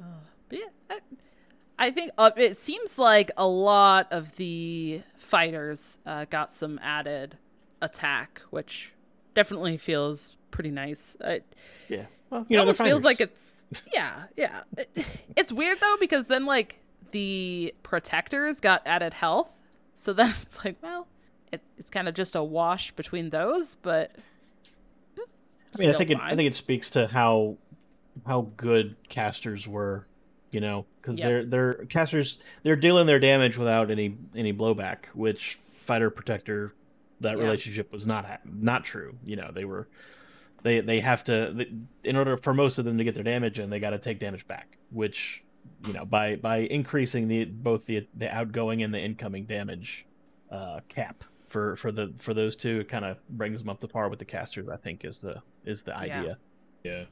[0.00, 0.04] Uh,
[0.48, 1.00] but yeah, I,
[1.78, 7.38] I think uh, it seems like a lot of the fighters uh, got some added
[7.80, 8.92] attack, which
[9.34, 11.16] definitely feels pretty nice.
[11.24, 11.42] I,
[11.88, 13.52] yeah, well, it you know, almost feels like it's
[13.94, 14.62] yeah yeah.
[15.36, 16.80] It's weird though because then like
[17.12, 19.54] the protectors got added health.
[19.96, 21.06] So then it's like well
[21.52, 24.12] it, it's kind of just a wash between those but
[25.74, 27.56] I mean, I think it, I think it speaks to how
[28.26, 30.06] how good casters were,
[30.50, 35.58] you know, because they're they're casters they're dealing their damage without any any blowback, which
[35.78, 36.74] fighter protector
[37.20, 37.42] that Yeah.
[37.44, 39.16] relationship was not ha- not true.
[39.24, 39.88] You know, they were
[40.62, 41.72] they they have to they,
[42.08, 44.18] in order for most of them to get their damage in, they got to take
[44.18, 45.42] damage back, which
[45.86, 50.06] you know by by increasing the both the the outgoing and the incoming damage
[50.50, 53.88] uh, cap for for the for those two, it kind of brings them up to
[53.88, 54.68] par with the casters.
[54.68, 55.98] I think is the is the Yeah.
[55.98, 56.38] idea.
[56.84, 57.04] Yeah.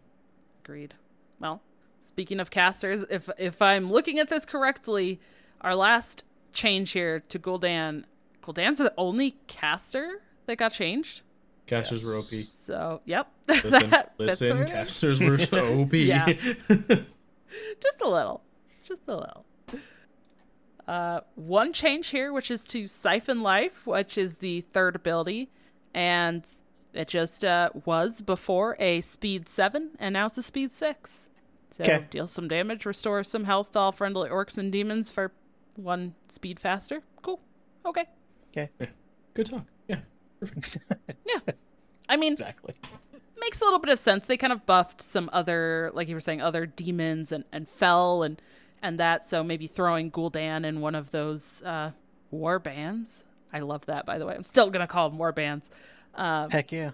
[0.64, 0.94] agreed
[1.40, 1.60] well
[2.06, 5.20] speaking of casters if if i'm looking at this correctly
[5.60, 8.04] our last change here to gul'dan
[8.42, 11.22] gul'dan's the only caster that got changed
[11.66, 12.08] Casters Yes.
[12.12, 12.46] were OP.
[12.62, 15.92] so yep Listen, listen, sort casters were so OP.
[15.94, 16.26] Yeah.
[16.72, 18.42] just a little
[18.84, 19.44] just a little
[20.86, 25.50] uh one change here which is to siphon life which is the third ability
[25.92, 26.46] and
[26.94, 31.25] it just uh was before a speed 7 and now it's a speed 6
[31.76, 32.06] so 'Kay.
[32.10, 35.32] deal some damage restore some health to all friendly orcs and demons for
[35.76, 37.40] one speed faster cool
[37.84, 38.04] okay
[38.56, 38.70] Okay.
[38.80, 38.86] Yeah.
[39.34, 39.66] Good talk.
[39.86, 39.98] Yeah.
[41.26, 41.40] yeah.
[42.08, 42.74] I mean, exactly.
[43.38, 44.26] makes a little bit of sense.
[44.26, 48.22] They kind of buffed some other, like you were saying, other demons and, and fel
[48.22, 48.40] and
[48.82, 49.24] and that.
[49.24, 51.90] So maybe throwing Gul'dan in one of those uh,
[52.30, 53.24] war bands.
[53.52, 54.34] I love that, by the way.
[54.34, 55.68] I'm still gonna call them war bands.
[56.14, 56.92] Um, Heck yeah.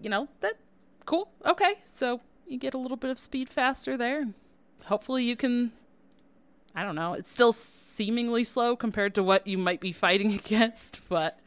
[0.00, 0.54] you know that
[1.04, 1.30] cool.
[1.44, 2.22] Okay, so
[2.52, 4.28] you get a little bit of speed faster there.
[4.84, 5.72] Hopefully, you can.
[6.74, 7.14] I don't know.
[7.14, 11.38] It's still seemingly slow compared to what you might be fighting against, but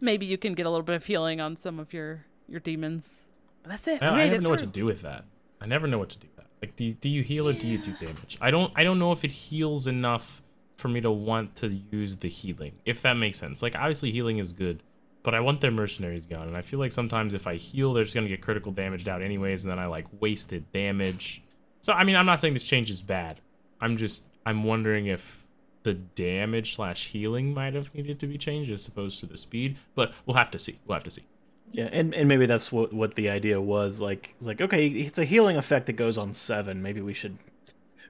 [0.00, 3.22] maybe you can get a little bit of healing on some of your your demons.
[3.62, 4.02] But that's it.
[4.02, 5.24] I, I never it know what to do with that.
[5.60, 6.46] I never know what to do with that.
[6.62, 8.38] Like, do you, do you heal or do you do damage?
[8.40, 8.72] I don't.
[8.76, 10.42] I don't know if it heals enough
[10.76, 12.74] for me to want to use the healing.
[12.84, 13.62] If that makes sense.
[13.62, 14.82] Like, obviously healing is good,
[15.28, 18.04] but I want their mercenaries gone, and I feel like sometimes if I heal, they're
[18.04, 21.42] just gonna get critical damaged out anyways, and then I like wasted damage.
[21.82, 23.42] So I mean, I'm not saying this change is bad.
[23.78, 25.46] I'm just I'm wondering if
[25.82, 29.76] the damage slash healing might have needed to be changed as opposed to the speed,
[29.94, 30.78] but we'll have to see.
[30.86, 31.26] We'll have to see.
[31.72, 34.00] Yeah, and, and maybe that's what what the idea was.
[34.00, 36.80] Like like okay, it's a healing effect that goes on seven.
[36.80, 37.36] Maybe we should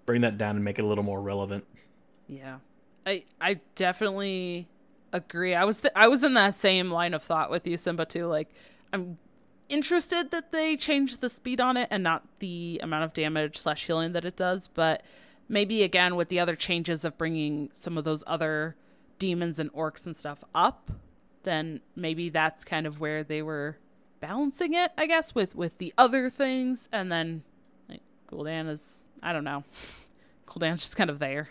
[0.06, 1.64] bring that down and make it a little more relevant.
[2.28, 2.58] Yeah,
[3.04, 4.68] I I definitely
[5.12, 5.54] agree.
[5.54, 8.26] I was th- I was in that same line of thought with you, Simba too.
[8.26, 8.48] Like
[8.92, 9.18] I'm
[9.68, 13.86] interested that they changed the speed on it and not the amount of damage slash
[13.86, 15.02] healing that it does, but
[15.48, 18.76] maybe again with the other changes of bringing some of those other
[19.18, 20.90] demons and orcs and stuff up,
[21.42, 23.76] then maybe that's kind of where they were
[24.20, 27.42] balancing it, I guess, with with the other things, and then
[27.88, 29.64] like Gul'dan is I don't know,
[30.46, 31.50] Gul'dan's just kind of there.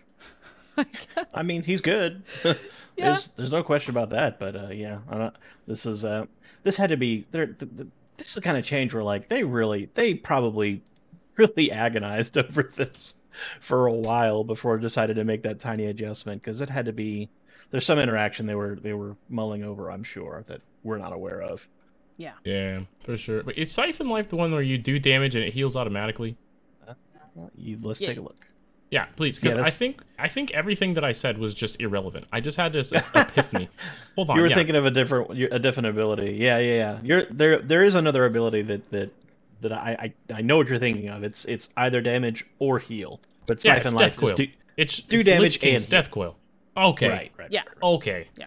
[0.81, 1.25] I guess.
[1.33, 2.23] I mean, he's good.
[2.97, 4.39] there's there's no question about that.
[4.39, 5.35] But uh, yeah, I don't,
[5.67, 6.25] this is uh,
[6.63, 7.47] this had to be there.
[7.47, 10.83] The, the, this is the kind of change where like they really they probably
[11.37, 13.15] really agonized over this
[13.59, 17.29] for a while before decided to make that tiny adjustment because it had to be
[17.69, 19.91] there's some interaction they were they were mulling over.
[19.91, 21.67] I'm sure that we're not aware of.
[22.19, 22.31] Yeah.
[22.43, 23.43] Yeah, for sure.
[23.43, 26.35] But is Siphon Life the one where you do damage and it heals automatically?
[27.55, 28.07] You, let's Yeah.
[28.07, 28.46] take a look.
[28.89, 32.25] Yeah, please, because Yeah, I think I think everything that I said was just irrelevant.
[32.31, 33.67] I just had this epiphany.
[34.15, 34.55] Hold on, You were yeah.
[34.55, 36.37] thinking of a different a different ability.
[36.39, 36.99] Yeah, yeah, yeah.
[37.03, 37.57] You're there.
[37.59, 39.09] There is another ability that that
[39.61, 41.23] that I I, I know what you're thinking of.
[41.23, 43.19] It's it's either damage or heal.
[43.45, 44.29] But yeah, Siphon it's Life Death Coil.
[44.29, 46.37] is do, it's do it's damage Lich King's and Death Coil.
[46.77, 47.51] Okay, right, right.
[47.51, 47.63] Yeah.
[47.83, 48.45] okay, Yeah.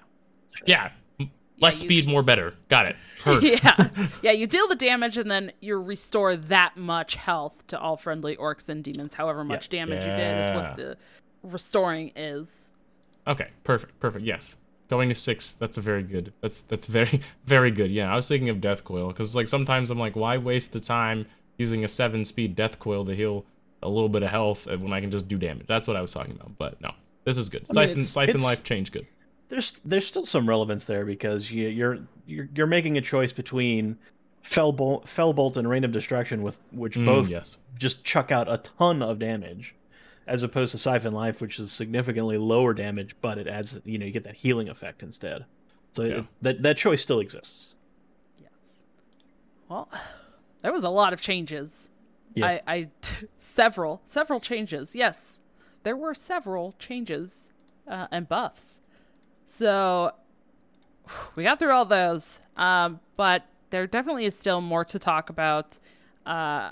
[0.64, 0.90] yeah.
[1.60, 2.54] Less you- speed, more better.
[2.68, 2.96] Got it.
[3.42, 3.88] Yeah.
[4.22, 8.36] Yeah, you deal the damage and then you restore that much health to all friendly
[8.36, 9.14] orcs and demons.
[9.14, 10.96] However much damage you did is what the
[11.42, 12.70] restoring is.
[13.26, 14.24] Okay, perfect, perfect.
[14.24, 14.56] Yes,
[14.88, 15.52] going to six.
[15.52, 16.32] That's a very good.
[16.40, 17.90] That's that's very very good.
[17.90, 20.80] Yeah, I was thinking of Death Coil because like sometimes I'm like, why waste the
[20.80, 21.26] time
[21.58, 23.44] using a seven speed Death Coil to heal
[23.82, 25.66] a little bit of health when I can just do damage?
[25.66, 26.56] That's what I was talking about.
[26.58, 26.92] But no,
[27.24, 27.64] this is good.
[27.70, 29.06] I mean, Siphon it's- Siphon it's- Life change good.
[29.50, 33.98] There's there's still some relevance there because you, you're you're you're making a choice between
[34.44, 37.58] Felbolt, Felbolt and Rain of Destruction, with which Mm, both yes.
[37.78, 39.74] just chuck out a ton of damage,
[40.26, 44.06] as opposed to Siphon Life, which is significantly lower damage, but it adds you know
[44.06, 45.44] you get that healing effect instead.
[45.92, 46.14] So Yeah.
[46.20, 47.74] it, that that choice still exists.
[48.40, 48.82] Yes.
[49.68, 49.88] Well,
[50.62, 51.88] there was a lot of changes.
[52.34, 52.46] Yeah.
[52.46, 52.88] I, I
[53.38, 54.94] several several changes.
[54.94, 55.40] Yes,
[55.82, 57.50] there were several changes
[57.88, 58.78] uh, and buffs.
[59.50, 60.12] So
[61.36, 65.78] we got through all those, um, but there definitely is still more to talk about.
[66.24, 66.70] Uh,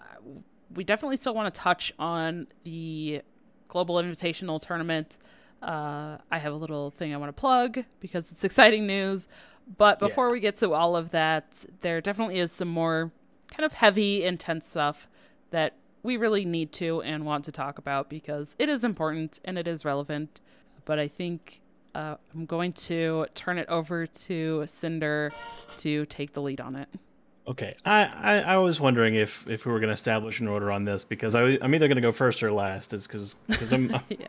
[0.74, 3.22] we definitely still want to touch on the
[3.68, 5.18] Global Invitational Tournament.
[5.62, 9.28] Uh, I have a little thing I want to plug because it's exciting news.
[9.76, 13.12] But before we get to all of that, there definitely is some more
[13.48, 15.08] kind of heavy, intense stuff
[15.50, 19.58] that we really need to and want to talk about because it is important and
[19.58, 20.40] it is relevant.
[20.84, 21.60] But I think
[21.94, 25.32] uh, I'm going to turn it over to Cinder
[25.78, 26.88] to take the lead on it.
[27.46, 30.70] Okay, I, I, I was wondering if, if we were going to establish an order
[30.70, 32.92] on this because I, I'm either going to go first or last.
[32.92, 34.26] It's because because I'm, I'm Yeah.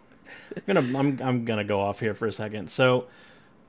[0.65, 2.69] gonna I'm I'm gonna go off here for a second.
[2.69, 3.07] So,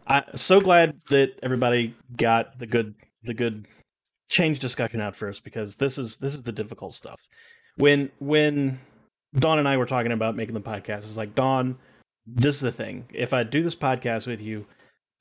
[0.07, 3.67] I so glad that everybody got the good the good
[4.29, 7.21] change discussion out first because this is this is the difficult stuff.
[7.77, 8.79] When when
[9.35, 11.77] Dawn and I were talking about making the podcast, it's like Dawn,
[12.35, 13.07] this is the thing.
[13.13, 14.67] If I do this podcast with you,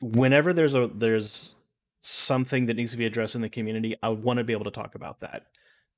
[0.01, 1.55] whenever there's a there's
[2.01, 4.71] something that needs to be addressed in the community, I want to be able to
[4.71, 5.47] talk about that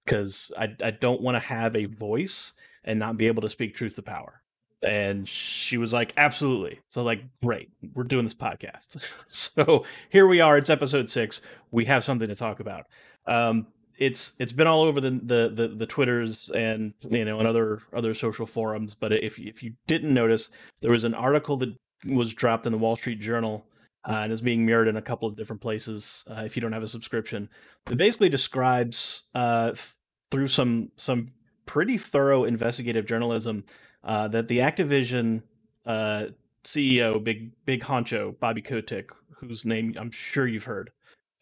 [0.05, 2.53] because I I don't want to have a voice
[2.84, 4.41] and not be able to speak truth to power.
[4.84, 6.80] And she was like, absolutely.
[6.88, 8.97] So like, great, we're doing this podcast.
[9.28, 10.57] so here we are.
[10.57, 11.41] It's episode six.
[11.70, 12.88] We have something to talk about.
[13.28, 13.68] Um,
[14.02, 17.82] it's it's been all over the, the the the twitters and you know and other
[17.93, 18.95] other social forums.
[18.95, 20.49] But if if you didn't notice,
[20.82, 21.76] there was an article that
[22.08, 23.68] was dropped in the Wall Street Journal
[24.04, 26.72] uh, and is being mirrored in a couple of different places uh, if you don't
[26.72, 27.47] have a subscription.
[27.91, 29.93] It basically describes uh, th-
[30.32, 31.34] through some some
[31.68, 33.66] pretty thorough investigative journalism
[34.04, 35.43] uh, that the Activision
[35.86, 36.26] uh,
[36.64, 40.89] CEO, big big honcho Bobby Kotick, whose name I'm sure you've heard,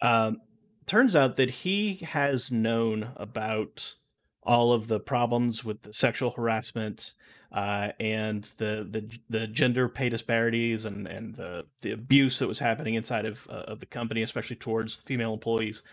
[0.01, 0.41] um,
[0.89, 3.95] turns out that he has known about
[4.41, 7.13] all of the problems with the sexual harassment
[7.51, 12.59] uh, and the, the the gender pay disparities and and the the abuse that was
[12.59, 15.83] happening inside of uh, of the company, especially towards female employees.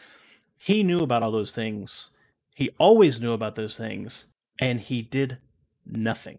[0.56, 2.10] He knew about all those things.
[2.54, 4.26] He always knew about those things,
[4.58, 5.38] and he did
[5.84, 6.38] nothing,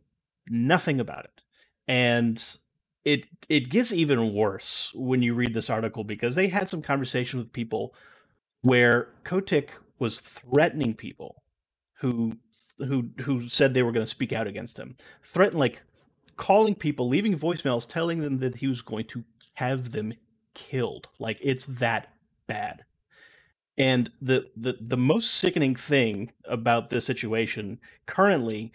[0.49, 1.41] nothing about it.
[1.87, 2.43] And
[3.05, 7.39] it it gets even worse when you read this article because they had some conversation
[7.39, 7.93] with people
[8.61, 11.43] where Kotick was threatening people
[11.99, 12.37] who
[12.79, 14.95] who who said they were going to speak out against him.
[15.23, 15.81] Threatened like
[16.35, 19.23] calling people, leaving voicemails telling them that he was going to
[19.55, 20.13] have them
[20.53, 21.07] killed.
[21.19, 22.13] Like it's that
[22.47, 22.83] bad.
[23.77, 28.71] And the the the most sickening thing about this situation currently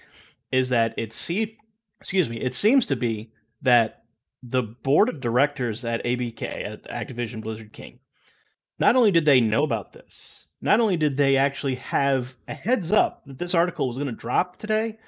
[0.50, 1.58] is that it see
[2.00, 4.04] excuse me, it seems to be that
[4.42, 8.00] the board of directors at ABK at Activision Blizzard King
[8.82, 12.90] not only did they know about this, not only did they actually have a heads
[12.90, 14.98] up that this article was going to drop today,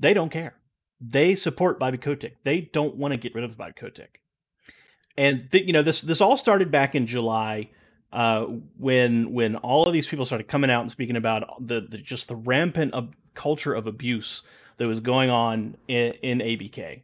[0.00, 0.56] they don't care.
[1.00, 2.38] They support Bobby Kotick.
[2.42, 4.22] They don't want to get rid of Bobby Kotick.
[5.16, 7.70] And th- you know this this all started back in July
[8.12, 8.46] uh,
[8.76, 12.26] when when all of these people started coming out and speaking about the, the just
[12.26, 14.42] the rampant ab- culture of abuse
[14.78, 17.02] that was going on in, in ABK.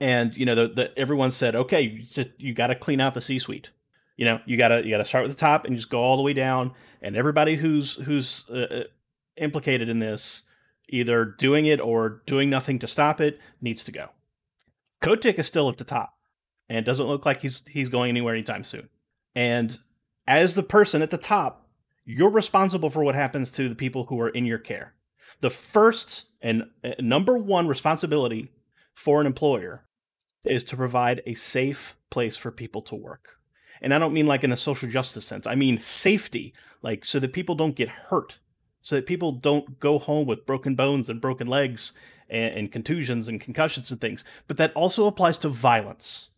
[0.00, 3.20] And you know the, the everyone said, okay, you, you got to clean out the
[3.20, 3.72] C-suite
[4.18, 6.22] you know you gotta you gotta start with the top and just go all the
[6.22, 6.72] way down.
[7.00, 8.84] And everybody who's who's uh, uh,
[9.36, 10.42] implicated in this
[10.90, 14.08] either doing it or doing nothing to stop it needs to go.
[15.00, 16.14] Kotick is still at the top
[16.68, 18.88] and doesn't look like he's he's going anywhere anytime soon.
[19.34, 19.78] And
[20.26, 21.64] as the person at the top
[22.04, 24.94] you're responsible for what happens to the people who are in your care.
[25.42, 28.50] The first and uh, number one responsibility
[28.94, 29.84] for an employer
[30.44, 33.37] is to provide a safe place for people to work
[33.80, 35.46] and I don't mean like in a social justice sense.
[35.46, 36.52] I mean safety,
[36.82, 38.38] like so that people don't get hurt,
[38.82, 41.92] so that people don't go home with broken bones and broken legs
[42.28, 44.24] and, and contusions and concussions and things.
[44.46, 46.30] But that also applies to violence.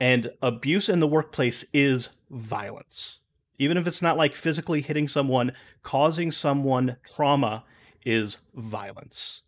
[0.00, 3.18] And abuse in the workplace is violence.
[3.58, 5.52] Even if it's not like physically hitting someone,
[5.82, 7.64] causing someone trauma
[8.04, 9.42] is violence.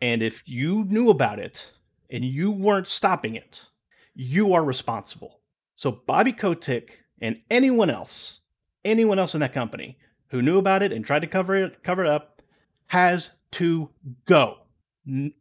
[0.00, 1.72] And if you knew about it
[2.10, 3.70] and you weren't stopping it,
[4.14, 5.39] you are responsible.
[5.80, 8.40] So Bobby Kotick and anyone else,
[8.84, 9.96] anyone else in that company
[10.28, 12.42] who knew about it and tried to cover it, cover it up,
[12.88, 13.88] has to
[14.26, 14.58] go.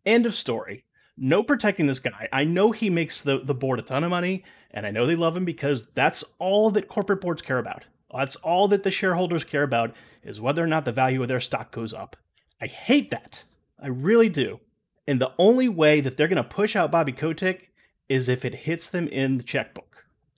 [0.05, 0.85] End of story.
[1.17, 2.29] No protecting this guy.
[2.31, 5.17] I know he makes the, the board a ton of money, and I know they
[5.17, 7.83] love him because that's all that corporate boards care about.
[8.15, 11.41] That's all that the shareholders care about is whether or not the value of their
[11.41, 12.15] stock goes up.
[12.61, 13.43] I hate that.
[13.77, 14.61] I really do.
[15.05, 17.73] And the only way that they're going to push out Bobby Kotick
[18.07, 19.88] is if it hits them in the checkbook.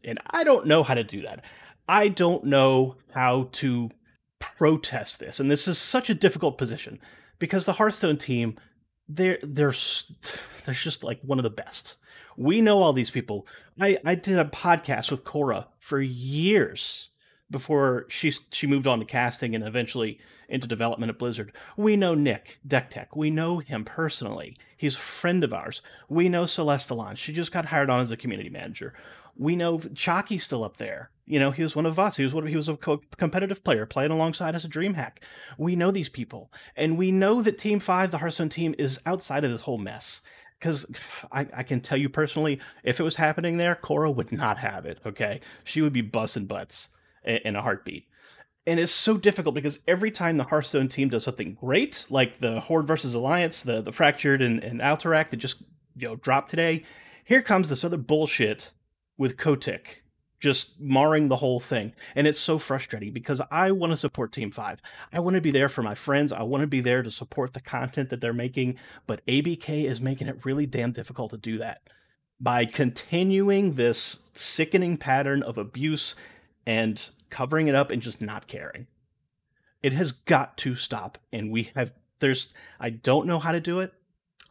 [0.03, 1.43] And I don't know how to do that.
[1.87, 3.89] I don't know how to
[4.39, 5.39] protest this.
[5.39, 6.99] And this is such a difficult position
[7.39, 8.57] because the Hearthstone team,
[9.07, 9.73] they're they're
[10.65, 11.97] they're just like one of the best.
[12.37, 13.45] We know all these people.
[13.79, 17.09] I, I did a podcast with Cora for years
[17.49, 21.51] before she she moved on to casting and eventually into development at Blizzard.
[21.77, 23.15] We know Nick Deck Tech.
[23.15, 24.57] We know him personally.
[24.77, 25.81] He's a friend of ours.
[26.09, 27.15] We know Celeste Alon.
[27.15, 28.93] She just got hired on as a community manager
[29.35, 31.11] we know Chalky's still up there.
[31.25, 32.17] You know, he was one of us.
[32.17, 32.43] He was one.
[32.43, 35.17] Of, he was a co- competitive player playing alongside us at DreamHack.
[35.57, 39.43] We know these people, and we know that Team Five, the Hearthstone team, is outside
[39.43, 40.21] of this whole mess.
[40.59, 40.85] Because
[41.31, 44.85] I, I can tell you personally, if it was happening there, Cora would not have
[44.85, 44.99] it.
[45.05, 46.89] Okay, she would be busting butts
[47.23, 48.07] in, a heartbeat.
[48.67, 52.59] And it's so difficult because every time the Hearthstone team does something great, like the
[52.59, 55.61] Horde versus Alliance, the the Fractured and, and Alterac that just
[55.95, 56.83] you know dropped today,
[57.23, 58.71] here comes this other bullshit
[59.21, 60.01] with Kotick
[60.39, 61.93] just marring the whole thing.
[62.15, 64.81] And it's so frustrating because I want to support Team 5.
[65.13, 66.31] I want to be there for my friends.
[66.31, 68.77] I want to be there to support the content that they're making.
[69.05, 71.87] But ABK is making it really damn difficult to do that
[72.39, 76.15] by continuing this sickening pattern of abuse
[76.65, 78.87] and covering it up and just not caring.
[79.83, 81.19] It has got to stop.
[81.31, 82.49] And we have, there's,
[82.79, 83.93] I don't know how to do it.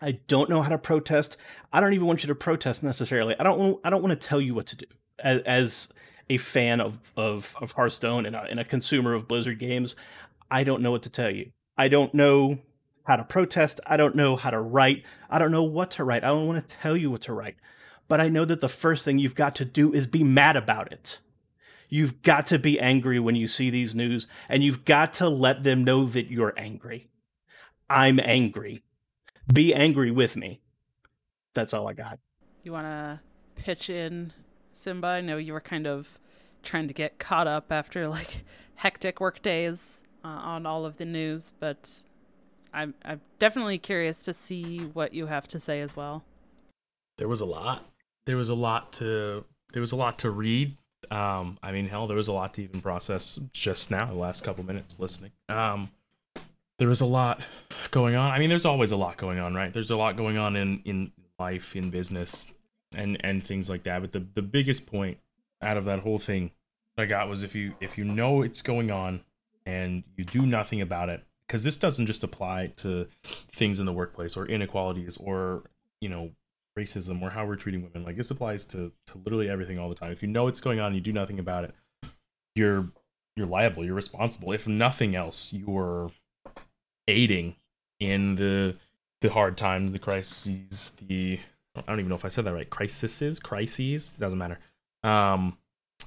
[0.01, 1.37] I don't know how to protest.
[1.73, 3.35] I don't even want you to protest necessarily.
[3.39, 4.87] I don't want, I don't want to tell you what to do
[5.19, 5.89] as, as
[6.31, 9.97] a fan of, of, of Hearthstone and a, and a consumer of Blizzard games.
[10.51, 11.53] I don't know what to tell you.
[11.77, 12.59] I don't know
[13.05, 13.81] how to protest.
[13.87, 15.05] I don't know how to write.
[15.29, 16.25] I don't know what to write.
[16.25, 17.57] I don't want to tell you what to write.
[18.11, 20.93] but I know that the first thing you've got to do is be mad about
[20.93, 21.21] it.
[21.89, 25.63] You've got to be angry when you see these news, and you've got to let
[25.63, 27.09] them know that you're angry.
[27.89, 28.83] I'm angry.
[29.53, 30.61] Be angry with me.
[31.55, 32.19] That's all I got.
[32.63, 33.21] You want to
[33.57, 34.33] pitch in,
[34.73, 35.09] Simba?
[35.09, 36.19] I know you were kind of
[36.63, 38.45] trying to get caught up after like
[38.77, 41.91] hectic work days uh, on all of the news, but
[42.73, 46.25] I'm I'm definitely curious to see what you have to say as well.
[47.19, 47.87] There was a lot.
[48.27, 50.77] There was a lot to there was a lot to read.
[51.11, 54.45] Um, I mean, hell, there was a lot to even process just now, the last
[54.45, 55.33] couple minutes listening.
[55.49, 55.91] Um,
[56.81, 57.43] there was a lot
[57.91, 58.31] going on.
[58.31, 59.71] I mean, there's always a lot going on, right?
[59.71, 62.51] There's a lot going on in in life, in business,
[62.95, 64.01] and and things like that.
[64.01, 65.19] But the the biggest point
[65.61, 66.53] out of that whole thing
[66.97, 69.21] I got was if you if you know it's going on
[69.67, 73.07] and you do nothing about it, because this doesn't just apply to
[73.53, 75.65] things in the workplace or inequalities or
[76.01, 76.31] you know
[76.79, 78.07] racism or how we're treating women.
[78.07, 80.13] Like this applies to to literally everything all the time.
[80.13, 81.75] If you know it's going on, and you do nothing about it.
[82.55, 82.89] You're
[83.37, 83.85] you're liable.
[83.85, 84.53] You're responsible.
[84.53, 86.11] If nothing else, you're
[87.09, 87.57] aiding
[87.99, 88.77] in the
[89.21, 91.39] the hard times, the crises, the
[91.77, 92.69] I don't even know if I said that right.
[92.69, 94.59] Crises, crises, doesn't matter.
[95.03, 95.59] Um,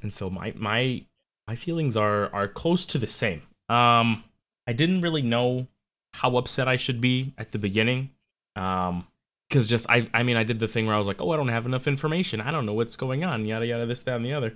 [0.02, 1.06] and so my my
[1.48, 3.44] my feelings are are close to the same.
[3.70, 4.24] Um,
[4.68, 5.68] I didn't really know
[6.14, 8.12] how upset I should be at the beginning.
[8.56, 9.08] Um,
[9.54, 11.38] because just I I mean I did the thing where I was like, oh, I
[11.38, 12.42] don't have enough information.
[12.42, 13.46] I don't know what's going on.
[13.46, 14.56] Yada yada, this, that, and the other.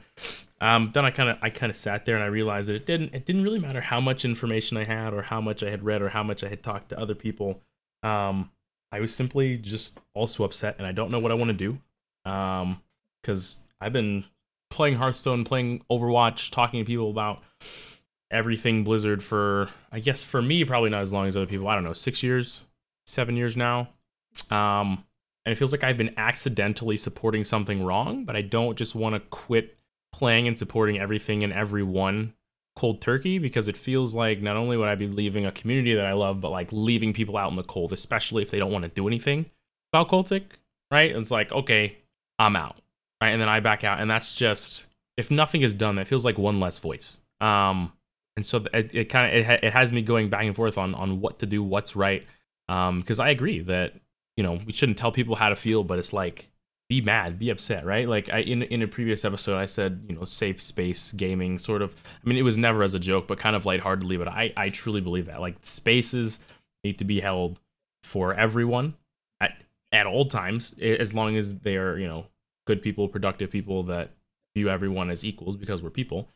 [0.59, 2.87] Um, then I kind of I kind of sat there and I realized that it
[2.87, 5.83] didn't it didn't really matter how much information I had or how much I had
[5.83, 7.61] read or how much I had talked to other people.
[8.01, 8.49] Um,
[8.91, 11.77] I was simply just also upset and I don't know what I want to do.
[12.29, 12.81] Um,
[13.21, 14.25] because I've been
[14.71, 17.43] playing Hearthstone, playing Overwatch, talking to people about
[18.31, 21.67] everything Blizzard for I guess for me probably not as long as other people.
[21.67, 22.63] I don't know, six years,
[23.05, 23.89] seven years now.
[24.51, 25.03] Um,
[25.45, 29.15] and it feels like I've been accidentally supporting something wrong, but I don't just want
[29.15, 29.77] to quit
[30.11, 32.33] playing and supporting everything and everyone
[32.75, 36.05] cold turkey because it feels like not only would I be leaving a community that
[36.05, 38.83] I love, but like leaving people out in the cold, especially if they don't want
[38.83, 39.45] to do anything
[39.91, 40.59] about Kotick,
[40.91, 41.15] right?
[41.15, 41.97] it's like, okay,
[42.37, 42.77] I'm out,
[43.21, 43.29] right?
[43.29, 44.85] And then I back out, and that's just
[45.17, 47.19] if nothing is done, that feels like one less voice.
[47.41, 47.93] Um,
[48.35, 50.93] and so it, it kind of it, it has me going back and forth on
[50.93, 52.25] on what to do, what's right.
[52.69, 53.93] Um, because I agree that
[54.37, 56.51] you know we shouldn't tell people how to feel, but it's like
[56.89, 58.07] be mad, be upset, right?
[58.07, 61.81] Like I in in a previous episode, I said you know safe space gaming, sort
[61.81, 61.95] of.
[62.23, 64.17] I mean, it was never as a joke, but kind of lightheartedly.
[64.17, 66.39] But I I truly believe that like spaces
[66.85, 67.59] need to be held
[68.03, 68.95] for everyone
[69.41, 69.61] at
[69.91, 72.27] at all times, as long as they are you know
[72.65, 74.11] good people, productive people that
[74.55, 76.29] view everyone as equals because we're people.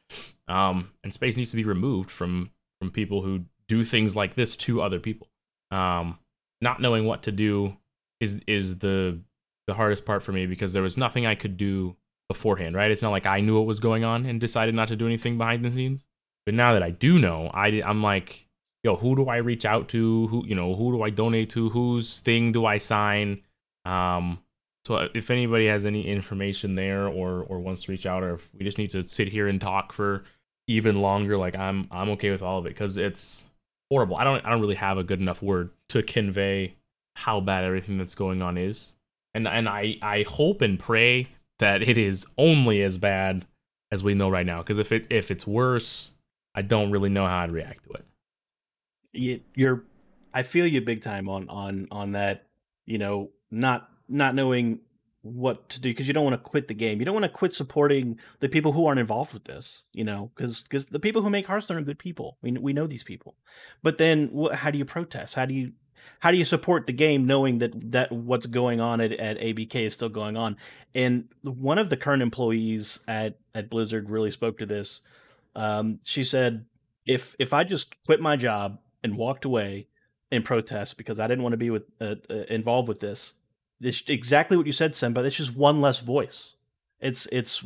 [0.48, 4.58] Um, and space needs to be removed from from people who do things like this
[4.58, 5.28] to other people.
[5.70, 6.20] Um,
[6.60, 7.78] not knowing what to do
[8.22, 9.20] is is the
[9.68, 11.98] the hardest part for me because there was nothing I could do
[12.30, 12.76] beforehand.
[12.76, 12.92] Right?
[12.92, 15.38] It's not like I knew what was going on and decided not to do anything
[15.38, 16.08] behind the scenes.
[16.46, 18.48] But now that I do know, I I'm like,
[18.84, 20.28] yo, who do I reach out to?
[20.28, 21.70] Who you know, who do I donate to?
[21.70, 23.42] Whose thing do I sign?
[23.84, 24.40] Um,
[24.86, 28.50] so if anybody has any information there or or wants to reach out or if
[28.54, 30.24] we just need to sit here and talk for
[30.68, 33.50] even longer, like I'm I'm okay with all of it because it's
[33.90, 34.16] horrible.
[34.16, 36.76] I don't I don't really have a good enough word to convey
[37.16, 38.96] how bad everything that's going on is.
[39.34, 41.28] And and I I hope and pray
[41.60, 43.46] that it is only as bad
[43.92, 46.12] as we know right now because if it if it's worse,
[46.56, 48.06] I don't really know how I'd react to it.
[49.14, 49.84] You, you're
[50.34, 52.48] I feel you big time on on on that,
[52.86, 54.80] you know, not not knowing
[55.24, 57.00] what to do because you don't want to quit the game.
[57.00, 60.32] You don't want to quit supporting the people who aren't involved with this, you know,
[60.36, 62.38] because because the people who make Hearthstone are good people.
[62.42, 63.36] We we know these people,
[63.84, 65.36] but then wh- how do you protest?
[65.36, 65.74] How do you
[66.20, 69.76] how do you support the game knowing that that what's going on at, at ABK
[69.76, 70.58] is still going on?
[70.94, 75.02] And one of the current employees at at Blizzard really spoke to this.
[75.56, 76.66] Um, she said,
[77.06, 79.88] "If if I just quit my job and walked away
[80.32, 83.34] in protest because I didn't want to be with uh, uh, involved with this,
[83.82, 85.24] it's exactly what you said, Simba.
[85.24, 86.56] It's just one less voice.
[87.00, 87.64] It's it's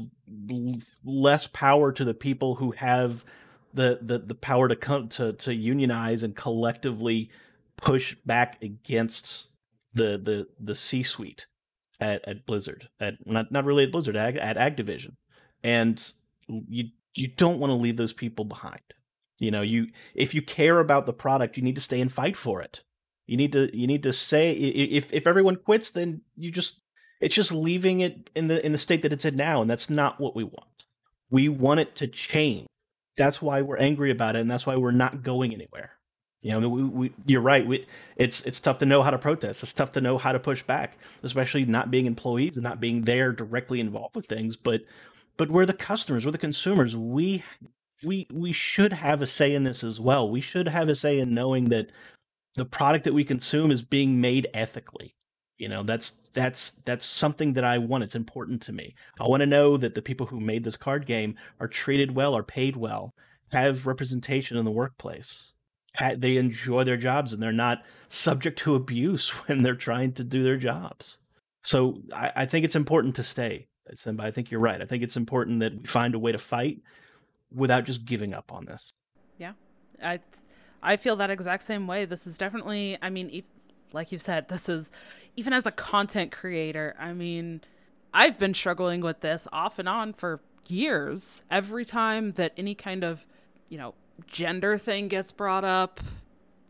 [1.03, 3.25] less power to the people who have
[3.73, 7.29] the the, the power to come to to unionize and collectively
[7.77, 9.49] push back against
[9.93, 11.47] the the the C suite
[11.99, 15.15] at, at Blizzard at not not really at Blizzard at, at Activision,
[15.63, 16.13] and
[16.47, 18.81] you you don't want to leave those people behind.
[19.39, 22.37] You know, you if you care about the product, you need to stay and fight
[22.37, 22.83] for it.
[23.27, 26.81] You need to you need to say if if everyone quits, then you just
[27.19, 29.89] it's just leaving it in the in the state that it's in now, and that's
[29.89, 30.85] not what we want.
[31.29, 32.67] We want it to change.
[33.17, 35.91] That's why we're angry about it, and that's why we're not going anywhere.
[36.45, 37.65] You know, we, we, you're right.
[37.65, 37.87] We,
[38.17, 39.63] it's it's tough to know how to protest.
[39.63, 43.01] It's tough to know how to push back, especially not being employees and not being
[43.01, 44.55] there directly involved with things.
[44.55, 44.83] But
[45.37, 46.95] but we're the customers, we're the consumers.
[46.95, 47.43] We
[48.03, 50.29] we we should have a say in this as well.
[50.29, 51.89] We should have a say in knowing that
[52.53, 55.15] the product that we consume is being made ethically.
[55.57, 58.03] You know, that's that's that's something that I want.
[58.03, 58.93] It's important to me.
[59.19, 62.37] I want to know that the people who made this card game are treated well,
[62.37, 63.15] are paid well,
[63.51, 65.54] have representation in the workplace
[66.17, 70.43] they enjoy their jobs and they're not subject to abuse when they're trying to do
[70.43, 71.17] their jobs.
[71.63, 73.67] So I, I think it's important to stay.
[74.19, 74.81] I think you're right.
[74.81, 76.81] I think it's important that we find a way to fight
[77.53, 78.91] without just giving up on this.
[79.37, 79.53] Yeah,
[80.03, 80.19] I
[80.81, 82.05] I feel that exact same way.
[82.05, 82.97] This is definitely.
[83.01, 83.43] I mean,
[83.93, 84.89] like you said, this is
[85.35, 86.95] even as a content creator.
[86.99, 87.61] I mean,
[88.13, 91.43] I've been struggling with this off and on for years.
[91.51, 93.27] Every time that any kind of
[93.69, 93.93] you know
[94.27, 95.99] gender thing gets brought up,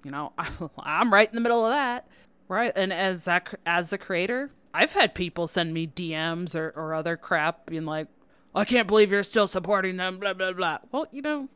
[0.03, 0.33] you know,
[0.79, 2.07] I'm right in the middle of that,
[2.47, 2.71] right?
[2.75, 7.17] And as that as a creator, I've had people send me DMs or, or other
[7.17, 8.07] crap being like,
[8.53, 10.79] I can't believe you're still supporting them, blah blah blah.
[10.91, 11.49] Well, you know,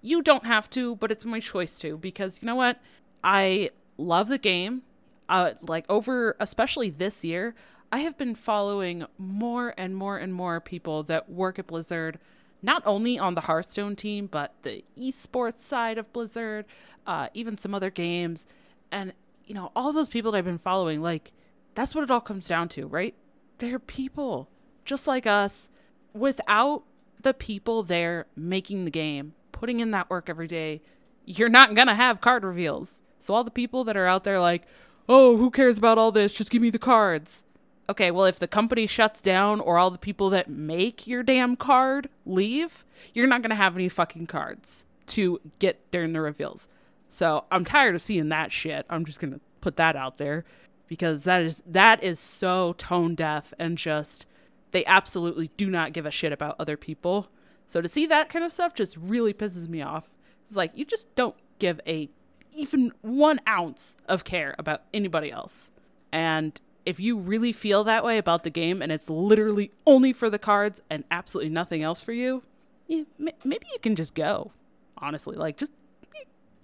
[0.00, 2.80] you don't have to, but it's my choice to because you know what?
[3.22, 4.82] I love the game.
[5.28, 7.54] Uh, like over especially this year,
[7.92, 12.18] I have been following more and more and more people that work at Blizzard
[12.62, 16.64] not only on the Hearthstone team, but the esports side of Blizzard,
[17.06, 18.46] uh, even some other games.
[18.90, 19.12] And,
[19.44, 21.32] you know, all those people that I've been following, like,
[21.74, 23.14] that's what it all comes down to, right?
[23.58, 24.48] They're people
[24.84, 25.68] just like us.
[26.14, 26.84] Without
[27.20, 30.82] the people there making the game, putting in that work every day,
[31.24, 33.00] you're not going to have card reveals.
[33.18, 34.62] So, all the people that are out there, like,
[35.08, 36.34] oh, who cares about all this?
[36.34, 37.44] Just give me the cards
[37.88, 41.56] okay, well, if the company shuts down or all the people that make your damn
[41.56, 46.68] card leave, you're not going to have any fucking cards to get during the reveals.
[47.08, 48.86] So I'm tired of seeing that shit.
[48.88, 50.44] I'm just going to put that out there
[50.88, 54.26] because that is that is so tone deaf and just
[54.72, 57.28] they absolutely do not give a shit about other people.
[57.68, 60.10] So to see that kind of stuff just really pisses me off.
[60.46, 62.08] It's like you just don't give a
[62.54, 65.70] even one ounce of care about anybody else.
[66.12, 70.28] And if you really feel that way about the game and it's literally only for
[70.28, 72.42] the cards and absolutely nothing else for you,
[72.88, 74.52] yeah, maybe you can just go.
[74.98, 75.72] Honestly, like just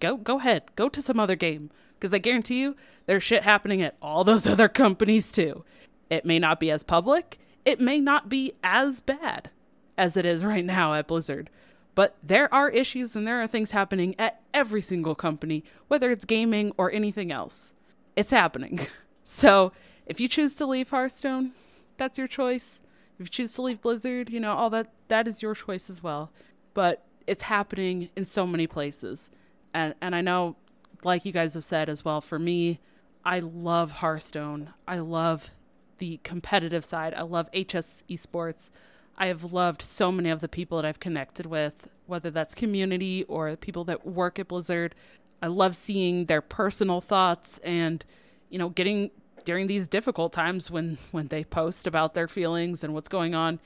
[0.01, 3.83] go go ahead, go to some other game because I guarantee you there's shit happening
[3.83, 5.65] at all those other companies too.
[6.11, 9.51] It may not be as public, it may not be as bad
[9.97, 11.51] as it is right now at Blizzard.
[11.95, 16.25] But there are issues and there are things happening at every single company, whether it's
[16.25, 17.73] gaming or anything else.
[18.17, 18.87] It's happening.
[19.31, 19.73] So
[20.09, 21.53] if you choose to leave Hearthstone,
[21.99, 22.81] that's your choice.
[23.19, 26.03] If you choose to leave Blizzard, you know, all that that is your choice as
[26.03, 26.33] well.
[26.75, 29.29] But it's happening in so many places.
[29.75, 30.57] And and I know
[31.05, 32.81] like you guys have said as well, for me,
[33.25, 34.71] I love Hearthstone.
[34.87, 35.51] I love
[35.99, 37.15] the competitive side.
[37.15, 38.71] I love HS esports.
[39.17, 43.25] I have loved so many of the people that I've connected with, whether that's community
[43.25, 44.95] or people that work at Blizzard.
[45.43, 48.05] I love seeing their personal thoughts and,
[48.49, 49.11] you know, getting
[49.49, 53.59] during these difficult times when when they post about their feelings and what's going on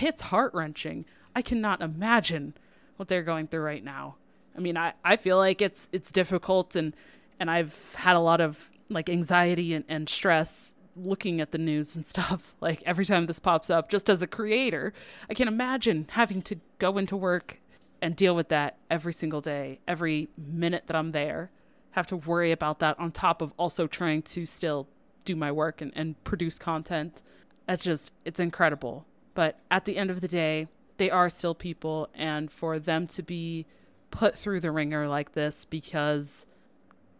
[0.00, 1.04] it's heart-wrenching.
[1.34, 2.54] I cannot imagine
[2.96, 4.16] what they're going through right now.
[4.56, 6.96] I mean i, I feel like it's it's difficult and
[7.38, 11.94] and i've had a lot of like anxiety and, and stress looking at the news
[11.94, 14.94] and stuff like every time this pops up just as a creator
[15.28, 17.60] i can imagine having to go into work
[18.00, 21.50] and deal with that every single day every minute that i'm there
[21.90, 24.88] have to worry about that on top of also trying to still
[25.26, 27.20] do my work and, and produce content.
[27.68, 29.04] It's just, it's incredible.
[29.34, 32.08] But at the end of the day, they are still people.
[32.14, 33.66] And for them to be
[34.10, 36.46] put through the ringer like this because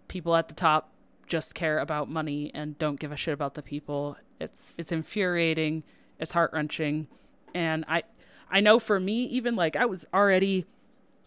[0.09, 0.92] people at the top
[1.26, 5.82] just care about money and don't give a shit about the people, it's, it's infuriating.
[6.18, 7.09] It's heart wrenching.
[7.54, 8.04] And I,
[8.50, 10.64] I know for me, even like I was already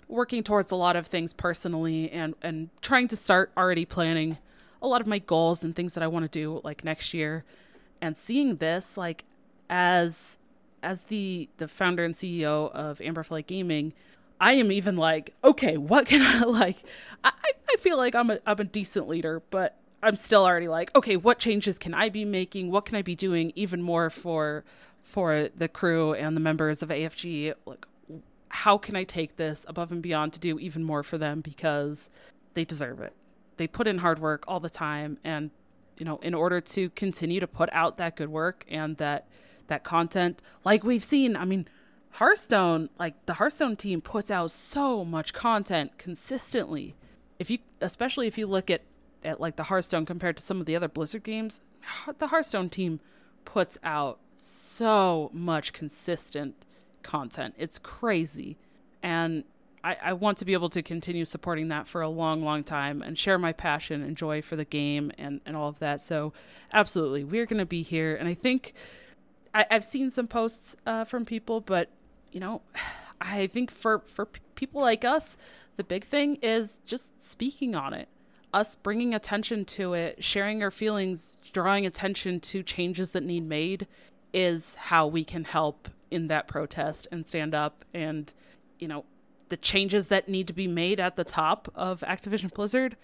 [0.08, 4.40] working towards a lot of things personally and, and trying to start already planning
[4.82, 7.44] a lot of my goals and things that I want to do like next year.
[8.02, 9.26] And seeing this like
[9.70, 10.38] as
[10.82, 13.94] as the the founder and CEO of Amber Flight Gaming,
[14.40, 16.78] I am even like, okay, what can I like?
[17.24, 17.32] I,
[17.70, 21.18] I feel like I'm a I'm a decent leader, but I'm still already like, okay,
[21.18, 22.72] what changes can I be making?
[22.72, 24.64] What can I be doing even more for
[25.04, 27.54] for the crew and the members of AFG?
[27.66, 27.86] Like,
[28.50, 32.10] how can I take this above and beyond to do even more for them because
[32.54, 33.14] they deserve it
[33.60, 35.52] they put in hard work all the time and
[35.98, 39.28] you know in order to continue to put out that good work and that
[39.68, 41.68] that content like we've seen i mean
[42.14, 46.96] hearthstone like the hearthstone team puts out so much content consistently
[47.38, 48.82] if you especially if you look at
[49.24, 51.60] at like the Hearthstone compared to some of the other Blizzard games,
[52.18, 53.00] the Hearthstone team
[53.46, 56.66] puts out so much consistent
[57.04, 57.56] content.
[57.58, 58.58] It's crazy.
[59.02, 59.44] And
[59.84, 63.02] I, I want to be able to continue supporting that for a long, long time
[63.02, 66.02] and share my passion and joy for the game and, and all of that.
[66.02, 66.34] So,
[66.74, 68.16] absolutely, we're going to be here.
[68.16, 68.74] And I think
[69.54, 71.90] I, have seen some posts uh, from people, but,
[72.32, 72.62] you know,
[73.22, 75.36] I think for, for p- people like us,
[75.76, 78.08] the big thing is just speaking on it
[78.54, 83.88] us bringing attention to it, sharing our feelings, drawing attention to changes that need made
[84.34, 88.34] is how we can help in that protest and stand up and
[88.80, 89.06] you know
[89.50, 92.96] the changes that need to be made at the top of Activision Blizzard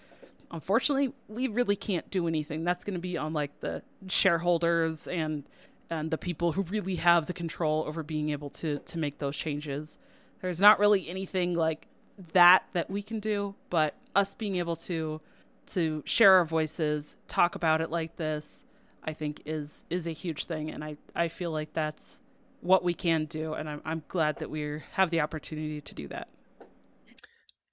[0.50, 5.44] unfortunately we really can't do anything that's going to be on like the shareholders and
[5.90, 9.36] and the people who really have the control over being able to to make those
[9.36, 9.98] changes
[10.40, 11.88] there's not really anything like
[12.32, 15.20] that that we can do but us being able to
[15.66, 18.64] to share our voices, talk about it like this,
[19.04, 22.18] I think is is a huge thing, and I I feel like that's
[22.60, 26.08] what we can do, and I'm I'm glad that we have the opportunity to do
[26.08, 26.28] that.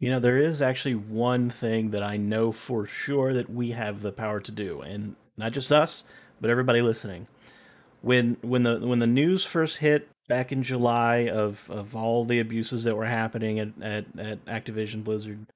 [0.04, 4.02] You know, there is actually one thing that I know for sure that we have
[4.02, 6.04] the power to do, and not just us,
[6.42, 7.28] but everybody listening.
[8.02, 12.42] When when the when the news first hit back in July of of all the
[12.42, 15.48] abuses that were happening at at, at Activision Blizzard,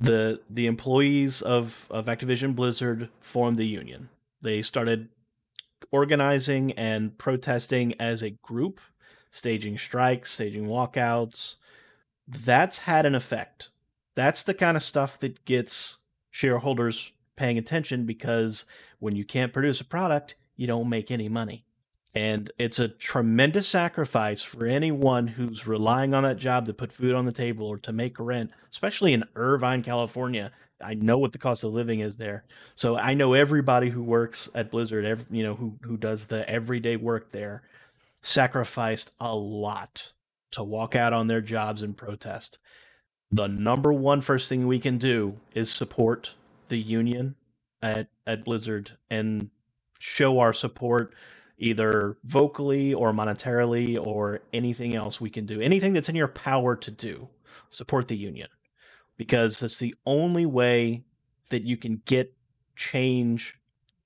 [0.00, 4.08] the the employees of of Activision Blizzard formed the union.
[4.42, 5.08] They started
[5.92, 8.80] organizing and protesting as a group,
[9.30, 11.54] staging strikes, staging walkouts.
[12.26, 13.70] That's had an effect.
[14.14, 15.98] That's the kind of stuff that gets
[16.30, 18.64] shareholders paying attention because
[18.98, 21.64] when you can't produce a product, you don't make any money.
[22.14, 27.14] And it's a tremendous sacrifice for anyone who's relying on that job to put food
[27.14, 30.52] on the table or to make rent, especially in Irvine, California.
[30.80, 32.44] I know what the cost of living is there.
[32.76, 36.48] So I know everybody who works at Blizzard, every, you know, who who does the
[36.48, 37.62] everyday work there,
[38.22, 40.12] sacrificed a lot
[40.52, 42.58] to walk out on their jobs and protest.
[43.32, 46.34] The number one first thing we can do is support
[46.68, 47.34] the union
[47.82, 49.50] at at Blizzard and
[49.98, 51.14] show our support
[51.58, 55.60] either vocally or monetarily or anything else we can do.
[55.60, 57.28] Anything that's in your power to do,
[57.68, 58.48] support the union
[59.16, 61.04] because that's the only way
[61.50, 62.34] that you can get
[62.76, 63.58] change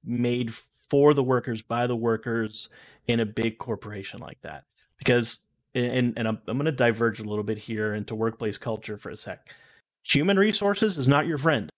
[0.04, 0.52] made
[0.90, 2.68] for the workers by the workers
[3.06, 4.64] in a big corporation like that.
[4.98, 5.40] Because
[5.74, 9.10] and and I'm I'm going to diverge a little bit here into workplace culture for
[9.10, 9.52] a sec.
[10.04, 11.70] Human resources is not your friend.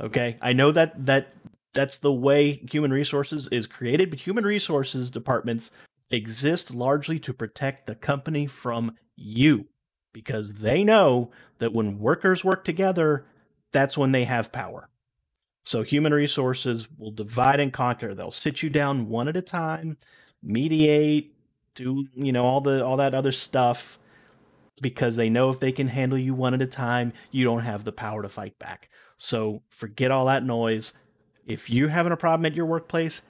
[0.00, 0.38] Okay?
[0.40, 1.34] I know that that
[1.74, 5.70] that's the way human resources is created, but human resources departments
[6.10, 9.66] exist largely to protect the company from you
[10.12, 13.24] because they know that when workers work together,
[13.72, 14.88] that's when they have power.
[15.64, 18.14] So human resources will divide and conquer.
[18.14, 19.96] They'll sit you down one at a time,
[20.42, 21.31] mediate,
[21.74, 23.98] do you know all the all that other stuff
[24.80, 27.84] because they know if they can handle you one at a time, you don't have
[27.84, 28.88] the power to fight back.
[29.16, 30.92] So forget all that noise
[31.46, 33.22] if you're having a problem at your workplace,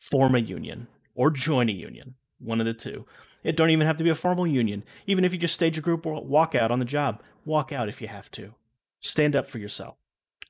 [0.00, 3.06] form a union or join a union, one of the two.
[3.42, 4.84] It don't even have to be a formal union.
[5.06, 7.88] Even if you just stage a group or walk out on the job, walk out
[7.88, 8.54] if you have to.
[9.00, 9.96] Stand up for yourself.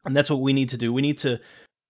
[0.05, 0.93] And that's what we need to do.
[0.93, 1.41] We need to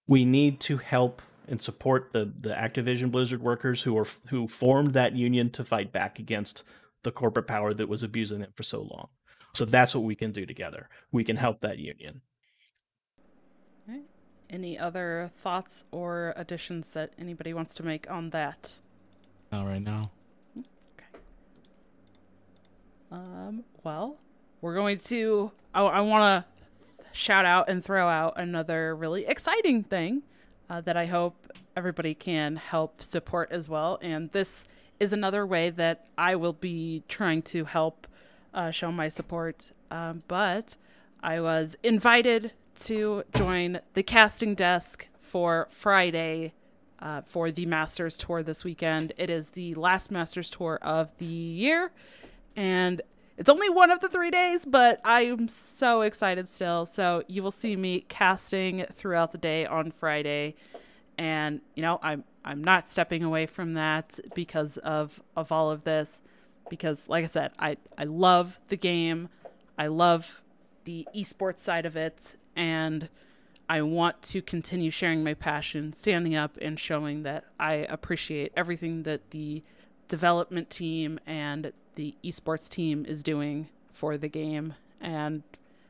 [0.07, 4.95] we need to help and support the the Activision Blizzard workers who are who formed
[4.95, 6.63] that union to fight back against
[7.03, 9.09] the corporate power that was abusing them for so long.
[9.53, 10.89] So that's what we can do together.
[11.11, 12.23] We can help that union.
[14.49, 18.79] Any other thoughts or additions that anybody wants to make on that?
[19.53, 20.11] Not right now.
[20.59, 21.21] Okay.
[23.13, 23.65] Um.
[23.85, 24.19] Well,
[24.61, 25.53] we're going to.
[25.75, 30.23] I, I want to shout out and throw out another really exciting thing
[30.71, 33.99] uh, that I hope everybody can help support as well.
[34.01, 34.65] And this
[35.01, 38.07] is another way that I will be trying to help
[38.55, 39.73] uh, show my support.
[39.91, 40.77] Um, but
[41.23, 42.53] I was invited
[42.83, 46.55] to join the casting desk for Friday
[47.01, 49.13] uh, for the Masters Tour this weekend.
[49.17, 51.93] It is the last Masters Tour of the year,
[52.55, 53.01] and
[53.41, 56.85] it's only one of the three days, but I am so excited still.
[56.85, 60.57] So you will see me casting throughout the day on Friday,
[61.17, 65.85] and you know I'm I'm not stepping away from that because of of all of
[65.85, 66.21] this,
[66.69, 69.31] because like I said, I I love the game,
[69.79, 70.43] I love
[70.85, 73.09] the esports side of it, and
[73.71, 79.05] I want to continue sharing my passion, standing up and showing that I appreciate everything
[79.05, 79.63] that the
[80.09, 84.73] development team and the esports team is doing for the game
[85.03, 85.43] and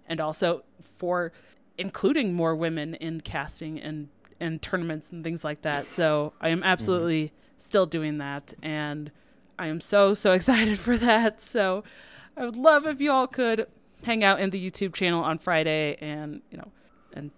[0.09, 0.65] and also
[0.97, 1.31] for
[1.79, 4.09] including more women in casting and
[4.41, 5.89] and tournaments and things like that.
[5.89, 7.35] So I am absolutely mm-hmm.
[7.59, 9.13] still doing that, and
[9.57, 11.41] I am so so excited for that.
[11.41, 11.85] So
[12.37, 13.69] I would love if you all could
[14.03, 16.73] hang out in the YouTube channel on Friday and you know
[17.13, 17.31] and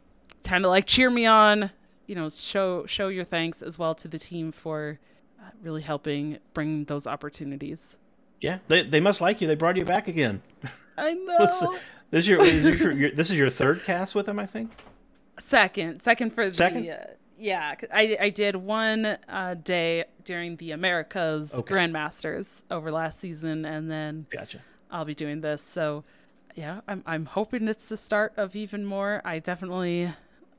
[0.44, 1.72] kind of like cheer me on.
[2.06, 4.98] You know, show show your thanks as well to the team for
[5.38, 7.96] uh, really helping bring those opportunities.
[8.42, 9.46] Yeah, they they must like you.
[9.46, 10.42] They brought you back again.
[10.98, 11.38] I know.
[12.10, 14.46] this is your, this is your, your, this is your third cast with them, I
[14.46, 14.72] think.
[15.38, 16.88] Second, second for the second.
[16.88, 17.06] Uh,
[17.38, 21.74] yeah, I I did one uh, day during the Americas okay.
[21.74, 24.60] Grandmasters over last season, and then gotcha.
[24.90, 25.62] I'll be doing this.
[25.62, 26.04] So
[26.54, 29.22] yeah, I'm I'm hoping it's the start of even more.
[29.24, 30.12] I definitely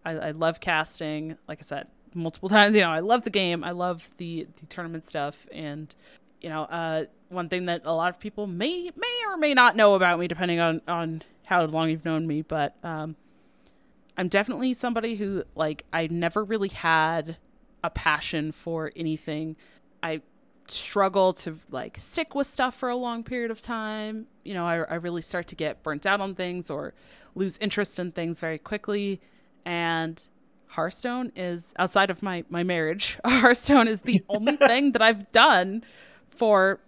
[0.06, 1.38] I, I love casting.
[1.48, 3.64] Like I said multiple times, you know, I love the game.
[3.64, 5.94] I love the the tournament stuff, and
[6.42, 9.76] you know, uh, one thing that a lot of people may may or may not
[9.76, 13.16] know about me, depending on on how long you've known me, but um,
[14.18, 17.38] I'm definitely somebody who like I never really had
[17.84, 19.56] a passion for anything.
[20.02, 20.22] I
[20.68, 24.28] struggle to like stick with stuff for a long period of time.
[24.44, 26.94] You know, I, I really start to get burnt out on things or
[27.36, 29.22] lose interest in things very quickly.
[29.66, 30.24] And
[30.68, 33.18] Hearthstone is outside of my my marriage.
[33.26, 35.84] Hearthstone is the only thing that I've done
[36.30, 36.80] for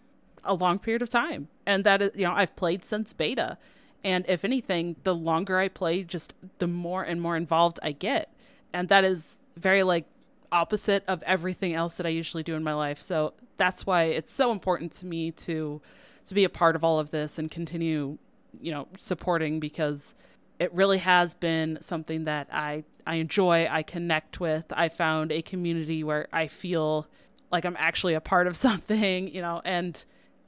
[0.45, 3.57] a long period of time, and that is you know I've played since beta.
[4.03, 8.31] And if anything, the longer I play, just the more and more involved I get.
[8.71, 10.05] And that is very like
[10.51, 13.01] opposite of everything else that I usually do in my life.
[13.01, 15.81] So that's why it's so important to me to
[16.27, 18.17] to be a part of all of this and continue,
[18.61, 20.15] you know, supporting because
[20.59, 24.65] it really has been something that I I enjoy, I connect with.
[24.71, 27.07] I found a community where I feel
[27.51, 30.03] like I'm actually a part of something, you know, and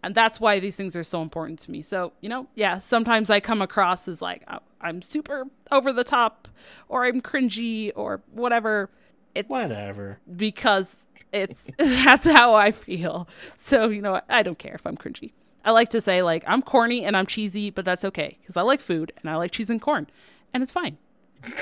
[0.08, 1.82] and that's why these things are so important to me.
[1.82, 4.42] So, you know, yeah, sometimes I come across as like
[4.80, 6.48] I'm super over the top
[6.88, 8.90] or I'm cringy or whatever
[9.36, 10.96] it's whatever because
[11.34, 13.28] it's that's how I feel.
[13.58, 15.34] So you know, I don't care if I'm cringy.
[15.66, 18.62] I like to say like I'm corny and I'm cheesy, but that's okay because I
[18.62, 20.08] like food and I like cheese and corn,
[20.54, 20.98] and it's fine.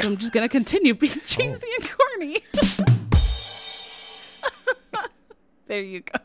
[0.01, 1.79] I'm just gonna continue being cheesy oh.
[1.79, 2.37] and corny.
[5.65, 6.19] there you go.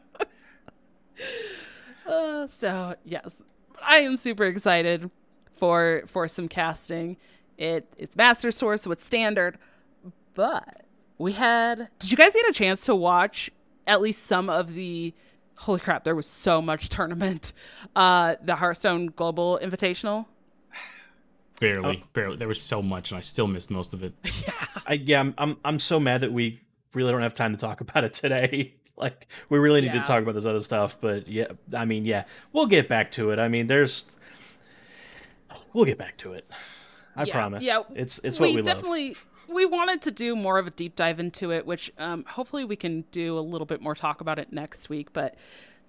[2.11, 3.37] Uh, so yes,
[3.83, 5.11] I am super excited
[5.53, 7.17] for for some casting.
[7.57, 9.59] It it's Masters Tour, so it's standard,
[10.35, 10.83] but
[11.19, 13.51] we had did you guys get a chance to watch
[13.87, 15.15] at least some of the
[15.55, 17.53] holy crap there was so much tournament
[17.95, 20.27] uh the hearthstone global invitational?
[21.61, 22.07] Barely oh.
[22.13, 22.37] barely.
[22.37, 24.15] There was so much and i still missed most of it.
[24.25, 24.67] Yeah.
[24.87, 26.61] I, yeah I'm, I'm i'm so mad that we
[26.95, 30.01] really don't have time to talk about it today like we really need yeah.
[30.01, 31.47] to talk about this other stuff but yeah
[31.77, 34.07] i mean yeah we'll get back to it i mean there's
[35.73, 36.49] we'll get back to it
[37.17, 40.37] i yeah, promise yeah it's it's what we, we definitely love we wanted to do
[40.37, 43.67] more of a deep dive into it, which um, hopefully we can do a little
[43.67, 45.13] bit more talk about it next week.
[45.13, 45.35] But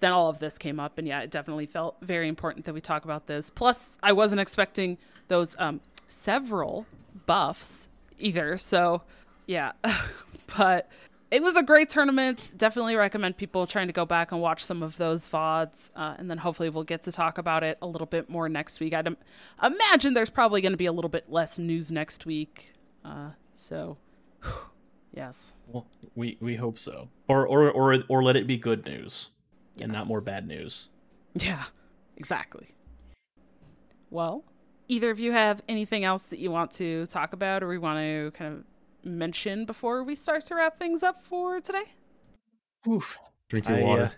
[0.00, 2.80] then all of this came up, and yeah, it definitely felt very important that we
[2.80, 3.50] talk about this.
[3.50, 4.98] Plus, I wasn't expecting
[5.28, 6.86] those um, several
[7.24, 7.88] buffs
[8.18, 8.58] either.
[8.58, 9.02] So
[9.46, 9.72] yeah,
[10.56, 10.88] but
[11.32, 12.50] it was a great tournament.
[12.54, 15.88] Definitely recommend people trying to go back and watch some of those VODs.
[15.96, 18.80] Uh, and then hopefully we'll get to talk about it a little bit more next
[18.80, 18.92] week.
[18.92, 19.16] I'd Im-
[19.62, 22.74] imagine there's probably going to be a little bit less news next week.
[23.02, 23.96] Uh, so,
[25.12, 25.54] yes.
[25.66, 29.30] Well, we we hope so, or or or or let it be good news,
[29.76, 29.84] yes.
[29.84, 30.90] and not more bad news.
[31.34, 31.64] Yeah,
[32.14, 32.74] exactly.
[34.10, 34.44] Well,
[34.86, 38.00] either of you have anything else that you want to talk about, or we want
[38.00, 38.64] to kind of
[39.04, 41.84] mention before we start to wrap things up for today?
[42.88, 43.18] Oof.
[43.48, 44.02] Drink your I, water.
[44.02, 44.10] Uh,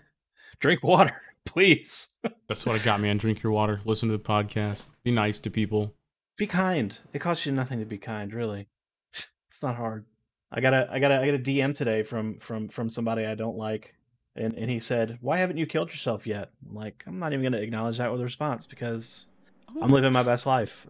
[0.59, 2.09] drink water, please.
[2.47, 3.81] That's what it got me on drink your water.
[3.85, 4.91] Listen to the podcast.
[5.03, 5.93] Be nice to people.
[6.37, 6.97] Be kind.
[7.13, 8.67] It costs you nothing to be kind, really.
[9.49, 10.05] It's not hard.
[10.51, 13.25] I got a I got a I got a DM today from from from somebody
[13.25, 13.95] I don't like,
[14.35, 17.43] and and he said, "Why haven't you killed yourself yet?" I'm like, I'm not even
[17.43, 19.27] gonna acknowledge that with a response because
[19.69, 19.81] oh.
[19.81, 20.87] I'm living my best life,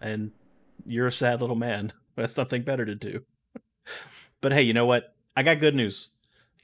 [0.00, 0.30] and
[0.86, 3.24] you're a sad little man who has nothing better to do.
[4.40, 5.14] But hey, you know what?
[5.36, 6.10] I got good news.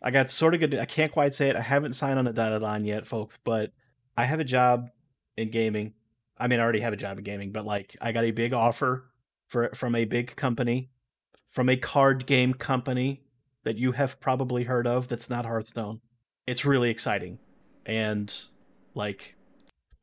[0.02, 0.74] I got sort of good.
[0.74, 1.56] I can't quite say it.
[1.56, 3.72] I haven't signed on a dotted line yet, folks, but
[4.16, 4.90] I have a job
[5.36, 5.94] in gaming.
[6.38, 8.52] I mean, I already have a job in gaming, but like, I got a big
[8.52, 9.10] offer
[9.48, 10.90] for from a big company
[11.50, 13.22] from a card game company
[13.64, 16.00] that you have probably heard of that's not Hearthstone.
[16.46, 17.38] It's really exciting.
[17.84, 18.32] And
[18.94, 19.34] like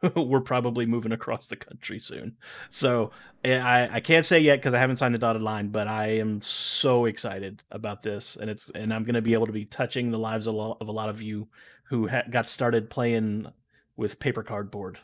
[0.15, 2.37] we're probably moving across the country soon.
[2.69, 3.11] So
[3.43, 6.17] eh, I, I can't say yet because I haven't signed the dotted line, but I
[6.17, 9.65] am so excited about this, and it's and I'm going to be able to be
[9.65, 11.47] touching the lives of a lot of, a lot of you
[11.85, 13.47] who ha- got started playing
[13.95, 14.99] with paper cardboard.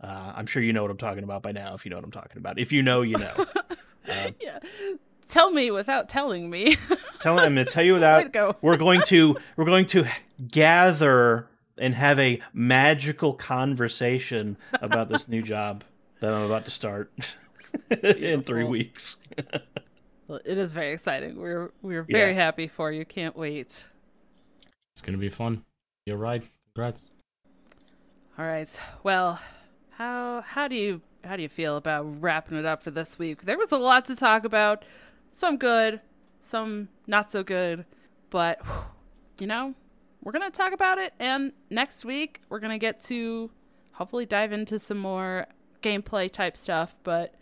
[0.00, 1.74] Uh, I'm sure you know what I'm talking about by now.
[1.74, 3.34] If you know what I'm talking about, if you know, you know.
[4.08, 4.58] Uh, yeah.
[5.28, 6.76] Tell me without telling me.
[7.20, 8.56] Tell I'm going to tell you to go.
[8.62, 10.06] we're going to we're going to
[10.50, 11.48] gather
[11.80, 15.84] and have a magical conversation about this new job
[16.20, 17.12] that I'm about to start
[18.02, 19.16] in three weeks.
[20.26, 21.36] Well, it is very exciting.
[21.40, 22.36] We're we're very Yeah.
[22.44, 23.04] happy for you.
[23.04, 23.86] Can't wait.
[24.94, 25.64] It's gonna be fun.
[26.06, 26.42] You're right.
[26.74, 27.06] Congrats.
[28.38, 28.68] All right.
[29.02, 29.40] Well,
[29.92, 33.42] how how do you how do you feel about wrapping it up for this week?
[33.42, 34.84] There was a lot to talk about.
[35.32, 36.00] Some good,
[36.42, 37.84] some not so good,
[38.30, 38.60] but
[39.38, 39.74] you know,
[40.28, 43.50] we're going to talk about it and next week we're going to get to
[43.92, 45.46] hopefully dive into some more
[45.82, 47.34] gameplay type stuff, but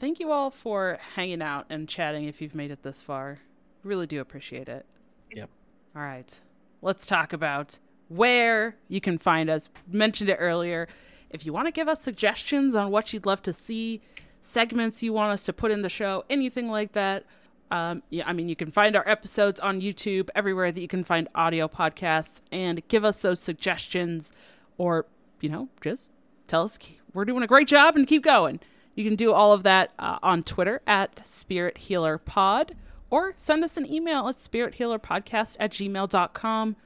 [0.00, 3.38] thank you all for hanging out and chatting if you've made it this far.
[3.84, 4.84] Really do appreciate it.
[5.30, 5.48] Yep.
[5.94, 6.34] All right.
[6.82, 7.78] Let's talk about
[8.08, 9.68] where you can find us.
[9.86, 10.88] Mentioned it earlier.
[11.30, 14.00] If you want to give us suggestions on what you'd love to see,
[14.42, 17.26] segments you want us to put in the show, anything like that,
[17.70, 21.04] um, yeah, I mean, you can find our episodes on YouTube, everywhere that you can
[21.04, 24.32] find audio podcasts, and give us those suggestions,
[24.78, 25.06] or
[25.40, 26.10] you know, just
[26.46, 26.78] tell us
[27.12, 28.60] we're doing a great job and keep going.
[28.94, 32.74] You can do all of that uh, on Twitter at Spirit Healer Pod,
[33.10, 36.76] or send us an email at spirithealerpodcast at gmail.com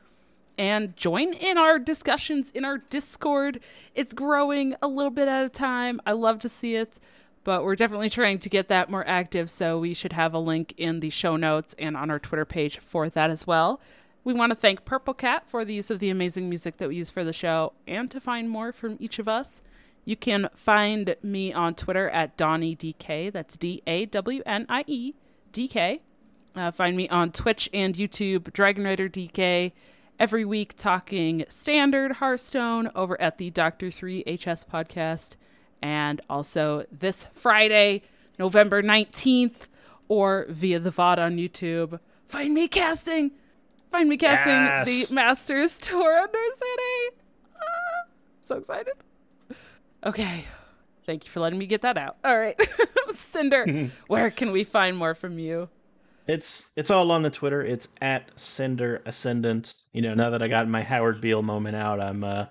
[0.59, 3.60] and join in our discussions in our Discord.
[3.94, 6.00] It's growing a little bit at a time.
[6.04, 6.98] I love to see it,
[7.44, 9.51] but we're definitely trying to get that more active.
[9.51, 12.78] So we should have a link in the show notes and on our Twitter page
[12.78, 13.81] for that as well.
[14.24, 16.97] We want to thank Purple Cat for the use of the amazing music that we
[16.97, 19.60] use for the show and to find more from each of us.
[20.05, 23.32] You can find me on Twitter at DawnieDK.
[23.32, 25.14] That's D A W N I E
[25.52, 26.02] D K.
[26.55, 29.73] Uh, find me on Twitch and YouTube, Dragon Rider DK,
[30.19, 35.36] every week talking standard Hearthstone over at the Doctor 3 HS podcast.
[35.82, 38.02] And also this Friday,
[38.38, 39.66] November 19th,
[40.09, 41.98] or via the VOD on YouTube.
[42.26, 43.32] Find me casting!
[43.90, 45.09] Find me casting Yes.
[45.09, 47.16] the Masters Tour Undercity!
[47.56, 48.09] Ah,
[48.40, 48.94] so excited.
[50.04, 50.44] Okay.
[51.04, 52.16] Thank you for letting me get that out.
[52.24, 52.59] All right.
[53.14, 55.68] Cinder, where can we find more from you?
[56.28, 57.62] It's it's all on the Twitter.
[57.62, 59.74] It's at Cinder Ascendant.
[59.92, 62.46] You know, now that I got my Howard Beale moment out, I'm uh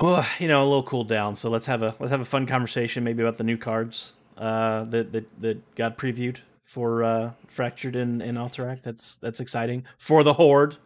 [0.00, 1.34] well, you know, a little cooled down.
[1.34, 4.84] So let's have a let's have a fun conversation maybe about the new cards uh
[4.84, 8.82] that that, that got previewed for uh Fractured in, in Alterac.
[8.82, 9.84] That's that's exciting.
[9.96, 10.76] For the Horde.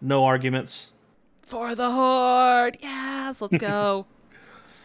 [0.00, 0.92] No arguments.
[1.46, 2.76] For the Horde.
[2.80, 4.06] Yes, let's go.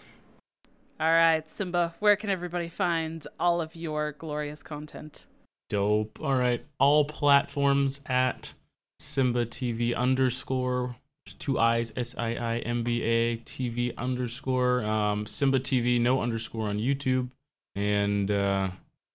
[0.99, 5.25] all right, Simba, where can everybody find all of your glorious content?
[5.69, 6.19] Dope.
[6.21, 6.65] All right.
[6.79, 8.53] All platforms at
[8.99, 10.95] Simba TV underscore
[11.25, 16.67] two eyes S I I M B A TV underscore um, Simba TV no underscore
[16.67, 17.29] on YouTube.
[17.75, 18.69] And uh,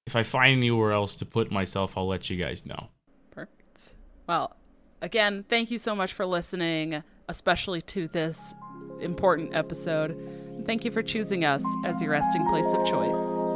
[0.06, 2.88] if I find anywhere else to put myself, I'll let you guys know.
[3.30, 3.90] Perfect.
[4.26, 4.56] Well,
[5.00, 8.54] again, thank you so much for listening, especially to this
[9.00, 10.16] important episode.
[10.66, 13.47] Thank you for choosing us as your resting place of choice.